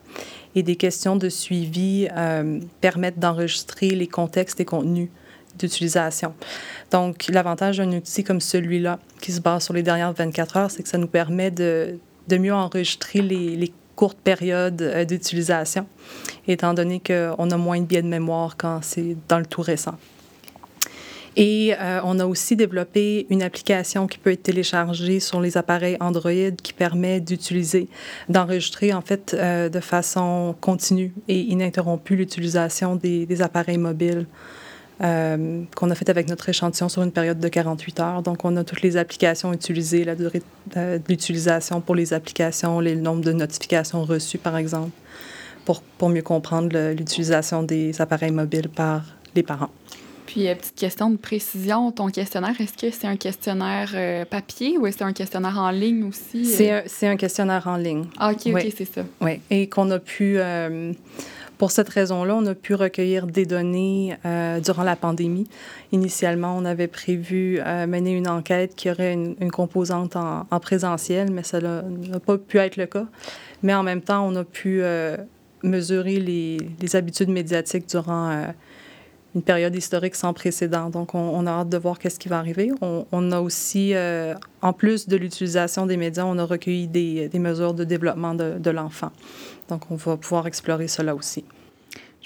Et 0.55 0.63
des 0.63 0.77
questions 0.77 1.15
de 1.15 1.29
suivi 1.29 2.09
euh, 2.17 2.59
permettent 2.81 3.19
d'enregistrer 3.19 3.91
les 3.91 4.09
contextes 4.09 4.59
et 4.61 4.65
contenus 4.65 5.09
d'utilisation. 5.57 6.35
Donc, 6.91 7.27
l'avantage 7.29 7.79
d'un 7.79 7.93
outil 7.93 8.25
comme 8.25 8.41
celui-là, 8.41 8.99
qui 9.21 9.33
se 9.33 9.41
base 9.41 9.65
sur 9.65 9.75
les 9.75 9.83
dernières 9.83 10.13
24 10.13 10.57
heures, 10.57 10.71
c'est 10.71 10.83
que 10.83 10.89
ça 10.89 10.99
nous 10.99 11.09
permet 11.09 11.51
de, 11.51 11.99
mieux 12.31 12.55
enregistrer 12.55 13.21
les, 13.21 13.57
les 13.57 13.73
courte 13.99 14.19
période 14.19 14.81
euh, 14.81 15.05
d'utilisation, 15.05 15.85
étant 16.47 16.73
donné 16.73 17.03
qu'on 17.05 17.51
a 17.51 17.57
moins 17.57 17.81
de 17.81 17.85
biais 17.85 18.01
de 18.01 18.07
mémoire 18.07 18.57
quand 18.57 18.79
c'est 18.81 19.17
dans 19.29 19.41
le 19.41 19.47
tout 19.47 19.61
récent. 19.61 19.97
Et 21.35 21.75
euh, 21.81 22.01
on 22.05 22.21
a 22.21 22.27
aussi 22.27 22.55
développé 22.55 23.27
une 23.29 23.43
application 23.43 24.07
qui 24.07 24.19
peut 24.19 24.31
être 24.31 24.45
téléchargée 24.45 25.19
sur 25.19 25.41
les 25.41 25.57
appareils 25.57 25.97
Android 25.99 26.53
qui 26.63 26.73
permet 26.73 27.21
d'utiliser, 27.21 27.89
d'enregistrer 28.29 28.93
en 28.93 29.01
fait 29.01 29.35
euh, 29.35 29.69
de 29.69 29.81
façon 29.81 30.55
continue 30.61 31.13
et 31.27 31.41
ininterrompue 31.41 32.15
l'utilisation 32.15 32.95
des, 32.95 33.27
des, 33.27 33.43
appareils 33.43 33.79
mobiles 33.79 34.27
euh, 35.01 35.63
qu'on 35.77 35.91
a 35.91 35.95
fait 35.95 36.09
avec 36.09 36.29
notre 36.29 36.49
échantillon 36.49 36.89
sur 36.89 37.03
une 37.03 37.13
période 37.13 37.39
de 37.39 37.49
48 37.49 38.01
heures. 38.01 38.23
Donc, 38.23 38.45
on 38.45 38.57
a 38.57 38.65
toutes 38.65 38.83
les 38.83 38.97
applications 38.97 39.53
utilisées, 39.53 40.05
la 40.05 40.17
durée 40.17 40.43
euh, 40.77 40.99
d'utilisation 40.99 41.81
pour 41.81 41.95
les 41.95 42.13
applications, 42.13 42.81
le 42.81 42.95
nombre 42.97 43.23
de 43.23 43.33
notifications 43.33 44.03
reçues, 44.05 44.39
par 44.39 44.57
exemple, 44.57 44.91
pour, 45.65 45.83
pour 45.83 46.09
mieux 46.09 46.23
comprendre 46.23 46.77
l'utilisation 46.93 47.63
des 47.63 48.01
appareils 48.01 48.33
mobiles 48.33 48.69
par 48.69 49.03
les 49.37 49.45
parents. 49.45 49.71
Puis, 50.27 50.43
Puis, 50.43 50.55
petite 50.55 50.75
question 50.75 51.11
de 51.11 51.17
précision, 51.17 51.93
ton 51.93 52.09
questionnaire, 52.09 52.61
est-ce 52.61 52.75
que 52.75 52.91
c'est 52.91 53.07
un 53.07 53.17
questionnaire 53.17 54.27
papier 54.29 54.79
ou 54.79 54.87
est-ce 54.87 55.03
un 55.05 55.13
questionnaire 55.13 55.59
en 55.59 55.71
ligne 55.71 56.05
aussi? 56.05 56.45
C'est 56.45 56.73
un, 56.73 57.13
un, 57.13 57.17
questionnaire 57.17 57.67
en 57.67 57.77
ligne. 57.77 58.05
Ah, 58.19 58.33
OK, 58.33 58.53
OK, 58.53 58.67
c'est 58.77 58.93
ça. 58.93 59.03
Oui, 59.21 59.41
et 59.49 59.69
qu'on 59.69 59.91
a 59.93 59.99
pu 59.99 60.39
pour 61.59 61.73
cette 61.73 61.89
raison-là, 61.89 62.37
on 62.37 62.47
a 62.47 62.55
pu 62.55 62.75
recueillir 62.75 63.27
des 63.27 63.45
données 63.45 64.17
euh, 64.25 64.61
durant 64.61 64.85
la 64.85 64.97
pandémie. 64.97 65.49
Initialement, 65.91 66.57
on 66.57 66.65
avait 66.65 66.87
prévu 66.87 67.59
euh, 67.61 67.87
mener 67.87 68.13
une 68.13 68.29
enquête 68.29 68.75
qui 68.77 68.89
aurait 68.91 69.13
une, 69.13 69.51
composante 69.51 70.15
en, 70.17 70.47
présentiel, 70.61 71.31
mais 71.33 71.43
ça 71.43 71.61
n'a 71.61 71.83
pas 72.25 72.39
pu 72.39 72.59
être 72.59 72.77
le 72.77 72.87
cas. 72.87 73.07
Mais 73.63 73.75
en 73.75 73.83
même 73.83 74.01
temps, 74.01 74.27
on 74.27 74.37
a 74.37 74.45
pu 74.45 74.81
euh, 74.83 75.17
mesurer 75.65 76.21
les, 76.21 76.97
habitudes 76.97 77.29
médiatiques 77.29 77.89
durant 77.89 78.45
une 79.39 79.43
période 79.45 79.75
historique 79.75 80.15
sans 80.15 80.33
précédent. 80.33 80.91
Donc, 80.91 81.15
on, 81.15 81.47
a 81.47 81.51
hâte 81.51 81.69
de 81.69 81.79
voir 81.79 81.99
qu'est-ce 81.99 82.19
qui 82.19 82.29
va 82.29 82.39
arriver. 82.39 82.71
On, 82.83 83.33
a 83.33 83.41
aussi, 83.41 83.95
en 84.63 84.73
plus 84.73 85.09
de 85.09 85.17
l'utilisation 85.17 85.87
des 85.87 85.97
médias, 85.97 86.25
on 86.25 86.39
a 86.39 86.45
recueilli 86.45 86.89
des, 86.89 87.39
mesures 87.39 87.75
de 87.75 87.85
développement 87.85 88.35
de, 88.35 88.59
de 88.59 88.71
l'enfant. 88.71 89.11
Donc, 89.69 89.91
on 89.91 89.97
va 89.97 90.17
pouvoir 90.17 90.47
explorer 90.47 90.89
cela 90.89 91.15
aussi. 91.15 91.45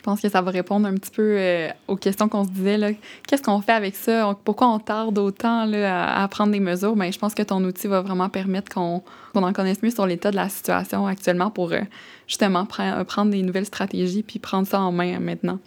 Je 0.03 0.05
pense 0.05 0.21
que 0.21 0.29
ça 0.29 0.43
va 0.43 0.51
répondre 0.51 0.89
un 0.89 0.95
petit 0.95 1.13
peu 1.13 1.37
euh, 1.39 1.69
aux 1.87 1.95
questions 1.95 2.29
qu'on 2.29 2.43
se 2.43 2.51
disait. 2.51 2.99
Qu'est-ce 3.29 3.41
qu'on 3.41 3.61
fait 3.61 3.71
avec 3.71 3.95
ça? 3.95 4.37
Pourquoi 4.43 4.67
on 4.67 4.81
tarde 4.81 5.17
autant 5.17 5.65
là, 5.65 6.21
à, 6.21 6.27
prendre 6.27 6.51
des 6.51 6.59
mesures? 6.59 6.97
Bien, 6.97 7.13
je 7.13 7.19
pense 7.21 7.37
que 7.37 7.43
ton 7.45 7.63
outil 7.63 7.87
va 7.87 8.01
vraiment 8.01 8.29
permettre 8.29 8.75
qu'on 8.75 9.01
en 9.35 9.53
connaisse 9.53 9.81
mieux 9.81 9.93
sur 9.93 10.05
l'état 10.05 10.33
de 10.33 10.37
la 10.37 10.49
situation 10.49 11.07
actuellement 11.07 11.53
pour 11.53 11.71
euh, 11.71 11.83
justement 12.27 12.67
prendre 12.67 13.31
des 13.31 13.43
nouvelles 13.43 13.67
stratégies 13.67 14.25
puis 14.25 14.41
prendre 14.41 14.67
ça 14.67 14.81
en 14.81 14.91
main 14.91 15.21
maintenant. 15.21 15.61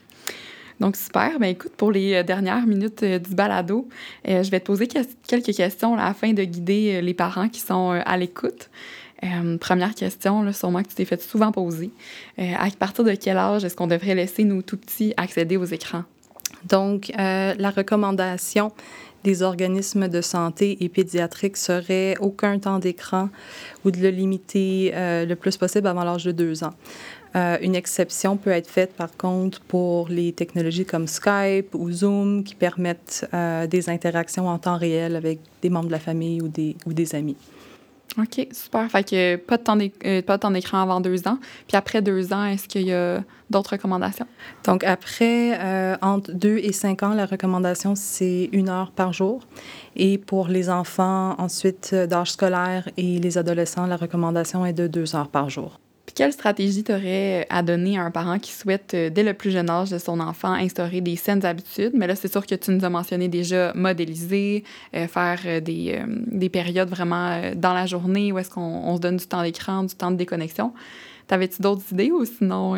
Donc, 0.80 0.96
super. 0.96 1.40
Ben, 1.40 1.48
écoute, 1.48 1.74
pour 1.78 1.92
les 1.92 2.16
euh, 2.16 2.24
dernières 2.24 2.66
minutes 2.66 3.04
du 3.04 3.36
balado, 3.36 3.88
je 4.26 4.50
vais 4.50 4.60
te 4.60 4.66
poser 4.66 4.88
quelques 4.88 5.56
questions 5.56 5.98
afin 5.98 6.34
de 6.34 6.44
guider 6.44 7.02
les 7.02 7.14
parents 7.14 7.50
qui 7.50 7.62
sont 7.62 7.92
à 8.06 8.18
l'écoute. 8.18 8.70
Euh, 9.24 9.58
première 9.58 9.96
question, 9.96 10.44
là, 10.44 10.54
sûrement 10.54 10.84
que 10.84 10.90
tu 10.90 10.96
t'es 10.96 11.06
fait 11.06 11.22
souvent 11.22 11.52
poser. 11.52 11.92
Euh, 12.40 12.54
à 12.58 12.70
partir 12.72 13.04
de 13.04 13.14
quel 13.14 13.38
âge 13.38 13.64
est-ce 13.64 13.76
qu'on 13.76 13.88
devrait 13.88 14.16
laisser 14.16 14.44
nos 14.44 14.62
tout 14.62 14.78
petits 14.78 15.14
accéder 15.18 15.58
aux 15.58 15.66
écrans? 15.66 16.04
Donc, 16.66 17.12
euh, 17.18 17.54
la 17.58 17.70
recommandation 17.70 18.72
des 19.26 19.42
organismes 19.42 20.08
de 20.08 20.22
santé 20.22 20.78
et 20.80 20.88
pédiatriques 20.88 21.58
serait 21.58 22.16
aucun 22.20 22.60
temps 22.60 22.80
d'écran 22.80 23.30
ou 23.84 23.92
de 23.92 24.00
le 24.00 24.10
limiter 24.10 24.94
le 24.96 25.34
plus 25.34 25.58
possible 25.58 25.88
avant 25.88 26.04
l'âge 26.04 26.24
de 26.24 26.32
deux 26.32 26.64
ans. 26.64 26.74
une 27.34 27.76
exception 27.76 28.38
peut 28.38 28.52
être 28.52 28.70
faite, 28.70 28.94
par 28.94 29.12
contre, 29.18 29.60
pour 29.62 30.08
les 30.10 30.32
technologies 30.32 30.86
comme 30.86 31.08
Skype 31.08 31.74
ou 31.74 31.92
Zoom 31.92 32.44
qui 32.44 32.56
permettent 32.56 33.28
des 33.70 33.90
interactions 33.90 34.48
en 34.48 34.60
temps 34.60 34.78
réel 34.78 35.16
avec 35.16 35.40
des 35.62 35.70
membres 35.70 35.88
de 35.88 35.92
la 35.92 36.00
famille 36.00 36.42
ou 36.42 36.48
des, 36.48 36.76
ou 36.86 36.94
des 36.94 37.16
amis. 37.16 37.38
OK, 38.18 38.48
super. 38.52 38.90
Fait 38.90 39.04
que 39.04 39.36
pas 39.36 39.58
de 39.58 39.64
temps 39.64 39.78
euh, 39.78 40.52
d'écran 40.52 40.82
avant 40.82 41.02
deux 41.02 41.28
ans. 41.28 41.38
Puis 41.68 41.76
après 41.76 42.02
deux 42.02 42.32
ans, 42.32 42.46
est-ce 42.46 42.68
qu'il 42.68 42.84
y 42.84 42.94
a 42.94 43.22
d'autres 43.50 43.72
recommandations? 43.72 44.28
Donc 44.64 44.84
après, 44.86 45.60
euh, 45.60 45.98
entre 46.02 46.32
deux 46.32 46.58
et 46.58 46.72
cinq 46.72 47.04
ans, 47.04 47.14
la 47.14 47.26
recommandation, 47.26 47.94
c'est 47.96 48.50
une 48.54 48.70
heure 48.70 48.92
par 48.92 49.12
jour. 49.12 49.42
Et 49.98 50.18
pour 50.18 50.48
les 50.48 50.70
enfants, 50.70 51.36
ensuite, 51.40 51.92
euh, 51.94 52.08
d'âge 52.08 52.32
scolaire 52.32 52.88
et 52.96 53.20
les 53.20 53.38
adolescents, 53.38 53.86
la 53.86 53.98
recommandation 53.98 54.66
est 54.66 54.74
de 54.74 54.88
deux 54.88 55.16
heures 55.16 55.30
par 55.30 55.50
jour. 55.50 55.80
Quelle 56.16 56.32
stratégie 56.32 56.86
t'aurais 56.86 57.46
à 57.50 57.62
donner 57.62 58.00
à 58.00 58.04
un 58.04 58.10
parent 58.10 58.40
qui 58.40 58.54
souhaite, 58.54 58.94
euh, 58.94 59.10
dès 59.10 59.22
le 59.22 59.34
plus 59.34 59.52
jeune 59.52 59.70
âge 59.70 59.90
de 59.90 59.98
son 59.98 60.22
enfant, 60.22 60.54
instaurer 60.54 61.02
des 61.02 61.18
saines 61.18 61.46
habitudes? 61.46 61.92
Mais 61.94 62.08
là, 62.08 62.16
c'est 62.16 62.32
sûr 62.32 62.46
que 62.46 62.56
tu 62.56 62.72
nous 62.72 62.86
as 62.86 62.90
mentionné 62.90 63.28
déjà 63.28 63.74
modéliser, 63.76 64.64
euh, 64.96 65.08
faire 65.08 65.42
euh, 65.46 65.60
des, 65.60 66.02
des, 66.08 66.48
périodes 66.48 66.90
vraiment 66.90 67.42
dans 67.58 67.74
la 67.74 67.86
journée 67.86 68.32
où 68.32 68.40
est-ce 68.40 68.50
qu'on 68.50 68.96
se 68.96 69.02
donne 69.02 69.18
du 69.18 69.28
temps 69.28 69.44
d'écran, 69.44 69.84
du 69.84 69.94
temps 69.94 70.10
de 70.10 70.16
déconnexion. 70.16 70.72
T'avais-tu 71.28 71.62
d'autres 71.62 71.84
idées 71.92 72.12
ou 72.12 72.24
sinon 72.24 72.76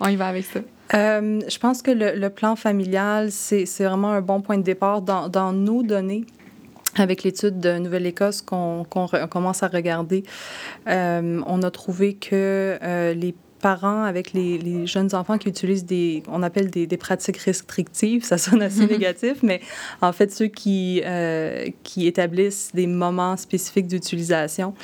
on 0.00 0.08
y 0.08 0.16
va 0.16 0.28
avec 0.28 0.46
ça? 0.46 0.60
je 0.90 1.58
pense 1.58 1.82
que 1.82 1.90
le, 1.90 2.14
le 2.14 2.30
plan 2.30 2.56
familial, 2.56 3.30
c'est 3.30 3.66
vraiment 3.80 4.12
un 4.12 4.22
bon 4.22 4.40
point 4.40 4.56
de 4.56 4.62
départ 4.62 5.02
dans, 5.02 5.28
dans 5.28 5.52
nos 5.52 5.82
données 5.82 6.24
avec 7.00 7.22
l'étude 7.22 7.60
de 7.60 7.78
Nouvelle-Écosse 7.78 8.42
qu'on 8.42 8.84
commence 8.84 9.62
à 9.62 9.68
regarder, 9.68 10.24
euh, 10.88 11.40
on 11.46 11.62
a 11.62 11.70
trouvé 11.70 12.14
que 12.14 12.78
euh, 12.82 13.14
les 13.14 13.34
parents 13.60 14.04
avec 14.04 14.34
les, 14.34 14.86
jeunes 14.86 15.12
enfants 15.16 15.36
qui 15.36 15.48
utilisent 15.48 15.84
des, 15.84 16.22
on 16.28 16.44
appelle 16.44 16.70
des, 16.70 16.86
pratiques 16.96 17.38
restrictives, 17.38 18.22
ça 18.22 18.38
sonne 18.38 18.62
assez 18.62 18.86
négatif, 18.86 19.42
mais 19.42 19.60
en 20.00 20.12
fait, 20.12 20.32
ceux 20.32 20.46
qui, 20.46 21.02
euh, 21.04 21.66
qui 21.82 22.06
établissent 22.06 22.70
des 22.72 22.86
moments 22.86 23.36
spécifiques 23.36 23.88
d'utilisation 23.88 24.74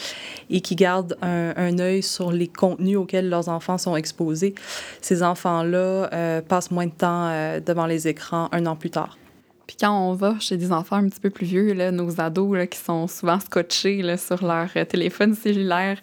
et 0.51 0.61
qui 0.61 0.75
gardent 0.75 1.17
un, 1.23 1.55
un, 1.57 1.79
œil 1.79 2.03
sur 2.03 2.33
les 2.33 2.49
contenus 2.49 2.97
auxquels 2.97 3.29
leurs 3.29 3.49
enfants 3.49 3.79
sont 3.79 3.95
exposés, 3.95 4.57
ces 5.01 5.23
enfants-là 5.23 6.43
passent 6.49 6.73
moins 6.73 6.87
de 6.87 6.93
temps 6.93 7.31
devant 7.65 7.87
les 7.87 8.09
écrans 8.09 8.49
un 8.51 8.67
an 8.67 8.75
plus 8.75 8.91
tard. 8.91 9.17
Puis 9.67 9.77
quand 9.81 10.09
on 10.09 10.15
va 10.15 10.37
chez 10.41 10.57
des 10.57 10.73
enfants 10.73 10.97
un 10.97 11.09
petit 11.09 11.21
peu 11.21 11.31
plus 11.31 11.47
vieux, 11.47 11.73
là, 11.73 11.91
nos 11.91 12.21
ados 12.21 12.57
là, 12.57 12.67
qui 12.67 12.79
sont 12.79 13.07
souvent 13.07 13.41
scotchés 13.41 14.03
là, 14.03 14.17
sur 14.17 14.45
leur 14.45 14.69
euh, 14.77 14.85
téléphone 14.85 15.35
cellulaire, 15.35 15.99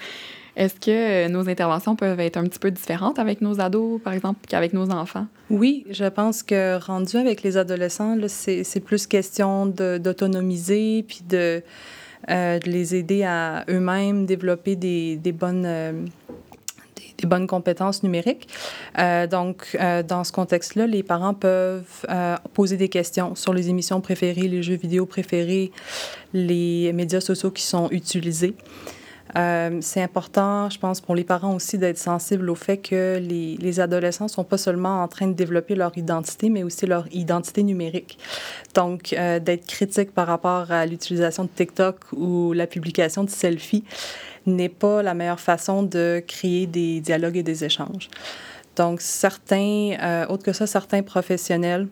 est-ce 0.56 0.76
que 0.76 0.92
euh, 0.92 1.30
nos 1.30 1.48
interventions 1.48 1.96
peuvent 1.96 2.20
être 2.20 2.38
un 2.38 2.44
petit 2.44 2.60
peu 2.60 2.72
différentes 2.72 3.20
avec 3.20 3.42
nos 3.42 3.62
ados, 3.62 4.02
par 4.02 4.14
exemple, 4.14 4.40
qu'avec 4.48 4.74
nos 4.74 4.90
enfants? 4.92 5.28
Oui, 5.50 5.86
je 5.90 6.06
pense 6.06 6.44
que 6.44 6.78
rendu 6.78 7.18
avec 7.18 7.42
les 7.44 7.58
adolescents, 7.58 8.18
c'est 8.28 8.84
plus 8.84 9.08
question 9.08 9.66
d'autonomiser 9.66 11.04
puis 11.08 11.22
de, 11.28 11.64
euh, 12.30 12.60
de, 12.60 12.70
les 12.70 12.96
aider 12.96 13.24
à 13.24 13.64
eux-mêmes 13.70 14.26
développer 14.26 14.76
des, 14.76 15.16
des 15.16 15.32
bonnes 15.32 16.10
bonnes 17.28 17.48
compétences 17.48 18.04
numériques. 18.04 18.48
Euh, 18.98 19.28
donc, 19.28 19.78
euh, 19.80 20.04
dans 20.04 20.24
ce 20.24 20.32
contexte-là, 20.32 20.88
les 20.88 21.04
parents 21.04 21.34
peuvent 21.34 22.06
euh, 22.10 22.36
poser 22.54 22.78
des 22.78 22.90
questions 22.90 23.36
sur 23.36 23.54
les 23.54 23.70
émissions 23.70 24.02
préférées, 24.02 24.48
les 24.48 24.64
jeux 24.64 24.76
vidéo 24.76 25.06
préférés, 25.06 25.72
les 26.34 26.92
médias 26.94 27.22
sociaux 27.22 27.52
qui 27.52 27.64
sont 27.64 27.90
utilisés. 27.92 28.56
c'est 29.82 30.02
important, 30.02 30.70
je 30.70 30.78
pense, 30.78 31.00
pour 31.00 31.16
les 31.16 31.24
parents 31.24 31.56
aussi 31.56 31.78
d'être 31.78 31.98
sensibles 31.98 32.50
au 32.50 32.56
fait 32.56 32.78
que 32.78 33.18
les, 33.18 33.56
les 33.56 33.80
adolescents 33.80 34.26
ne 34.26 34.30
sont 34.30 34.44
pas 34.44 34.58
seulement 34.58 35.04
en 35.04 35.08
train 35.08 35.28
de 35.28 35.34
développer 35.34 35.76
leur 35.76 35.98
identité, 35.98 36.50
mais 36.50 36.64
aussi 36.64 36.86
leur 36.86 37.06
identité 37.14 37.64
numérique. 37.64 38.18
Donc, 38.76 39.16
d'être 39.16 39.66
critique 39.68 40.12
par 40.14 40.28
rapport 40.28 40.70
à 40.72 40.86
l'utilisation 40.86 41.44
de 41.46 41.50
TikTok 41.50 41.96
ou 42.12 42.52
la 42.52 42.68
publication 42.68 43.24
de 43.24 43.30
selfies 43.30 43.86
n'est 44.46 44.70
pas 44.70 45.04
la 45.04 45.14
meilleure 45.14 45.40
façon 45.40 45.84
de 45.84 46.24
créer 46.28 46.68
des 46.68 47.00
dialogues 47.00 47.38
et 47.38 47.44
des 47.44 47.64
échanges. 47.64 48.10
Donc, 48.76 49.02
certains, 49.02 49.96
euh, 50.02 50.26
autre 50.28 50.44
que 50.44 50.54
ça, 50.54 50.66
certains 50.66 51.04
professionnels 51.04 51.88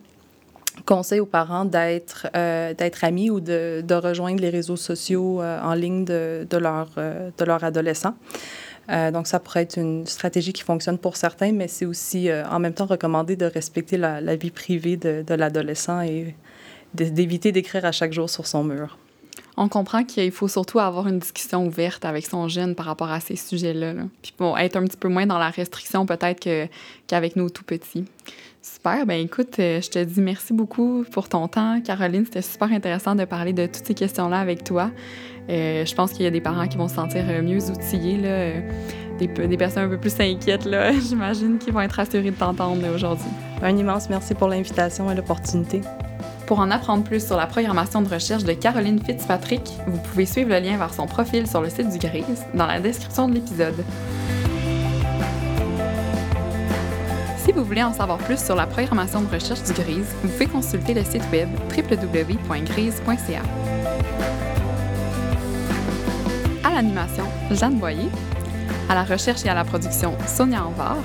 conseillent 0.86 1.20
aux 1.20 1.26
parents 1.26 1.66
d'être 1.66 2.28
euh, 2.34 2.72
d'être 2.72 3.04
amis 3.04 3.28
ou 3.28 3.40
de, 3.40 3.84
rejoindre 3.92 4.40
les 4.40 4.48
réseaux 4.48 4.76
sociaux 4.76 5.42
euh, 5.42 5.60
en 5.60 5.74
ligne 5.74 6.04
de, 6.04 6.46
de 6.48 6.56
leur, 6.56 6.88
de 6.96 7.44
leur 7.44 7.62
adolescent. 7.64 8.14
donc, 9.12 9.26
ça 9.26 9.38
pourrait 9.38 9.62
être 9.62 9.76
une 9.76 10.06
stratégie 10.06 10.52
qui 10.52 10.62
fonctionne 10.62 10.98
pour 10.98 11.16
certains, 11.16 11.52
mais 11.52 11.68
c'est 11.68 11.86
aussi 11.86 12.28
en 12.32 12.58
même 12.58 12.72
temps 12.72 12.86
recommandé 12.86 13.36
de 13.36 13.46
respecter 13.46 13.96
la, 13.98 14.36
vie 14.36 14.50
privée 14.50 14.96
de 14.96 15.34
l'adolescent 15.34 16.00
et 16.00 16.34
d'éviter 16.94 17.52
d'écrire 17.52 17.84
à 17.84 17.92
chaque 17.92 18.12
jour 18.12 18.28
sur 18.28 18.46
son 18.46 18.64
mur 18.64 18.98
on 19.60 19.68
comprend 19.68 20.04
qu'il 20.04 20.32
faut 20.32 20.48
surtout 20.48 20.78
avoir 20.78 21.06
une 21.06 21.18
discussion 21.18 21.66
ouverte 21.66 22.06
avec 22.06 22.26
son 22.26 22.48
jeune 22.48 22.74
par 22.74 22.86
rapport 22.86 23.10
à 23.10 23.20
ces 23.20 23.36
sujets-là. 23.36 23.92
Puis 24.22 24.32
bon, 24.38 24.56
être 24.56 24.76
un 24.76 24.84
petit 24.84 24.96
peu 24.96 25.08
moins 25.08 25.26
dans 25.26 25.38
la 25.38 25.50
restriction 25.50 26.06
peut-être 26.06 26.40
qu'avec 27.06 27.36
nos 27.36 27.50
tout 27.50 27.62
petits. 27.62 28.06
Super. 28.62 29.04
Ben 29.04 29.20
écoute, 29.22 29.58
euh, 29.58 29.82
je 29.82 29.90
te 29.90 30.02
dis 30.02 30.22
merci 30.22 30.54
beaucoup 30.54 31.04
pour 31.12 31.28
ton 31.28 31.46
temps, 31.46 31.78
Caroline. 31.82 32.24
C'était 32.24 32.40
super 32.40 32.72
intéressant 32.72 33.14
de 33.14 33.26
parler 33.26 33.52
de 33.52 33.66
toutes 33.66 33.84
ces 33.84 33.92
questions-là 33.94 34.40
avec 34.40 34.64
toi. 34.64 34.90
Euh, 35.50 35.84
je 35.84 35.94
pense 35.94 36.12
qu'il 36.12 36.22
y 36.22 36.26
a 36.26 36.30
des 36.30 36.40
parents 36.40 36.66
qui 36.66 36.78
vont 36.78 36.88
se 36.88 36.94
sentir 36.94 37.24
euh, 37.28 37.42
mieux 37.42 37.62
outillés, 37.70 38.16
des, 39.18 39.26
des, 39.26 39.56
personnes 39.58 39.84
un 39.84 39.88
peu 39.88 39.98
plus 39.98 40.18
inquiètes, 40.20 40.66
j'imagine, 41.06 41.58
qui 41.58 41.70
vont 41.70 41.82
être 41.82 41.92
rassurées 41.92 42.30
de 42.30 42.36
t'entendre 42.36 42.82
aujourd'hui. 42.94 43.28
Un 43.62 43.76
immense 43.76 44.08
merci 44.08 44.32
pour 44.32 44.48
l'invitation 44.48 45.10
et 45.10 45.14
l'opportunité. 45.14 45.82
Pour 46.50 46.58
en 46.58 46.72
apprendre 46.72 47.04
plus 47.04 47.24
sur 47.24 47.36
la 47.36 47.46
programmation 47.46 48.02
de 48.02 48.08
recherche 48.08 48.42
de 48.42 48.52
Caroline 48.54 49.00
Fitzpatrick, 49.00 49.62
vous 49.86 49.98
pouvez 49.98 50.26
suivre 50.26 50.48
le 50.48 50.58
lien 50.58 50.76
vers 50.78 50.92
son 50.92 51.06
profil 51.06 51.46
sur 51.46 51.60
le 51.60 51.70
site 51.70 51.88
du 51.90 51.98
GRIS 51.98 52.40
dans 52.54 52.66
la 52.66 52.80
description 52.80 53.28
de 53.28 53.34
l'épisode. 53.34 53.84
Si 57.38 57.52
vous 57.52 57.64
voulez 57.64 57.84
en 57.84 57.92
savoir 57.92 58.18
plus 58.18 58.44
sur 58.44 58.56
la 58.56 58.66
programmation 58.66 59.22
de 59.22 59.32
recherche 59.32 59.62
du 59.62 59.72
GRIS, 59.74 60.06
vous 60.24 60.28
pouvez 60.28 60.46
consulter 60.48 60.92
le 60.92 61.04
site 61.04 61.22
web 61.30 61.48
www.grise.ca. 61.72 63.42
À 66.64 66.70
l'animation, 66.74 67.26
Jeanne 67.52 67.78
Boyer. 67.78 68.08
À 68.88 68.96
la 68.96 69.04
recherche 69.04 69.44
et 69.44 69.48
à 69.48 69.54
la 69.54 69.62
production, 69.62 70.18
Sonia 70.26 70.64
Anvar. 70.64 70.96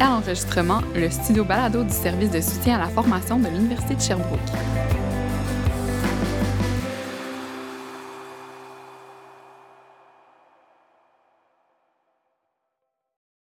À 0.00 0.04
l'enregistrement 0.04 0.80
le 0.94 1.08
studio 1.10 1.44
balado 1.44 1.84
du 1.84 1.92
service 1.92 2.30
de 2.30 2.40
soutien 2.40 2.76
à 2.76 2.78
la 2.80 2.88
formation 2.88 3.38
de 3.38 3.48
l'Université 3.48 3.94
de 3.94 4.00
Sherbrooke. 4.00 5.03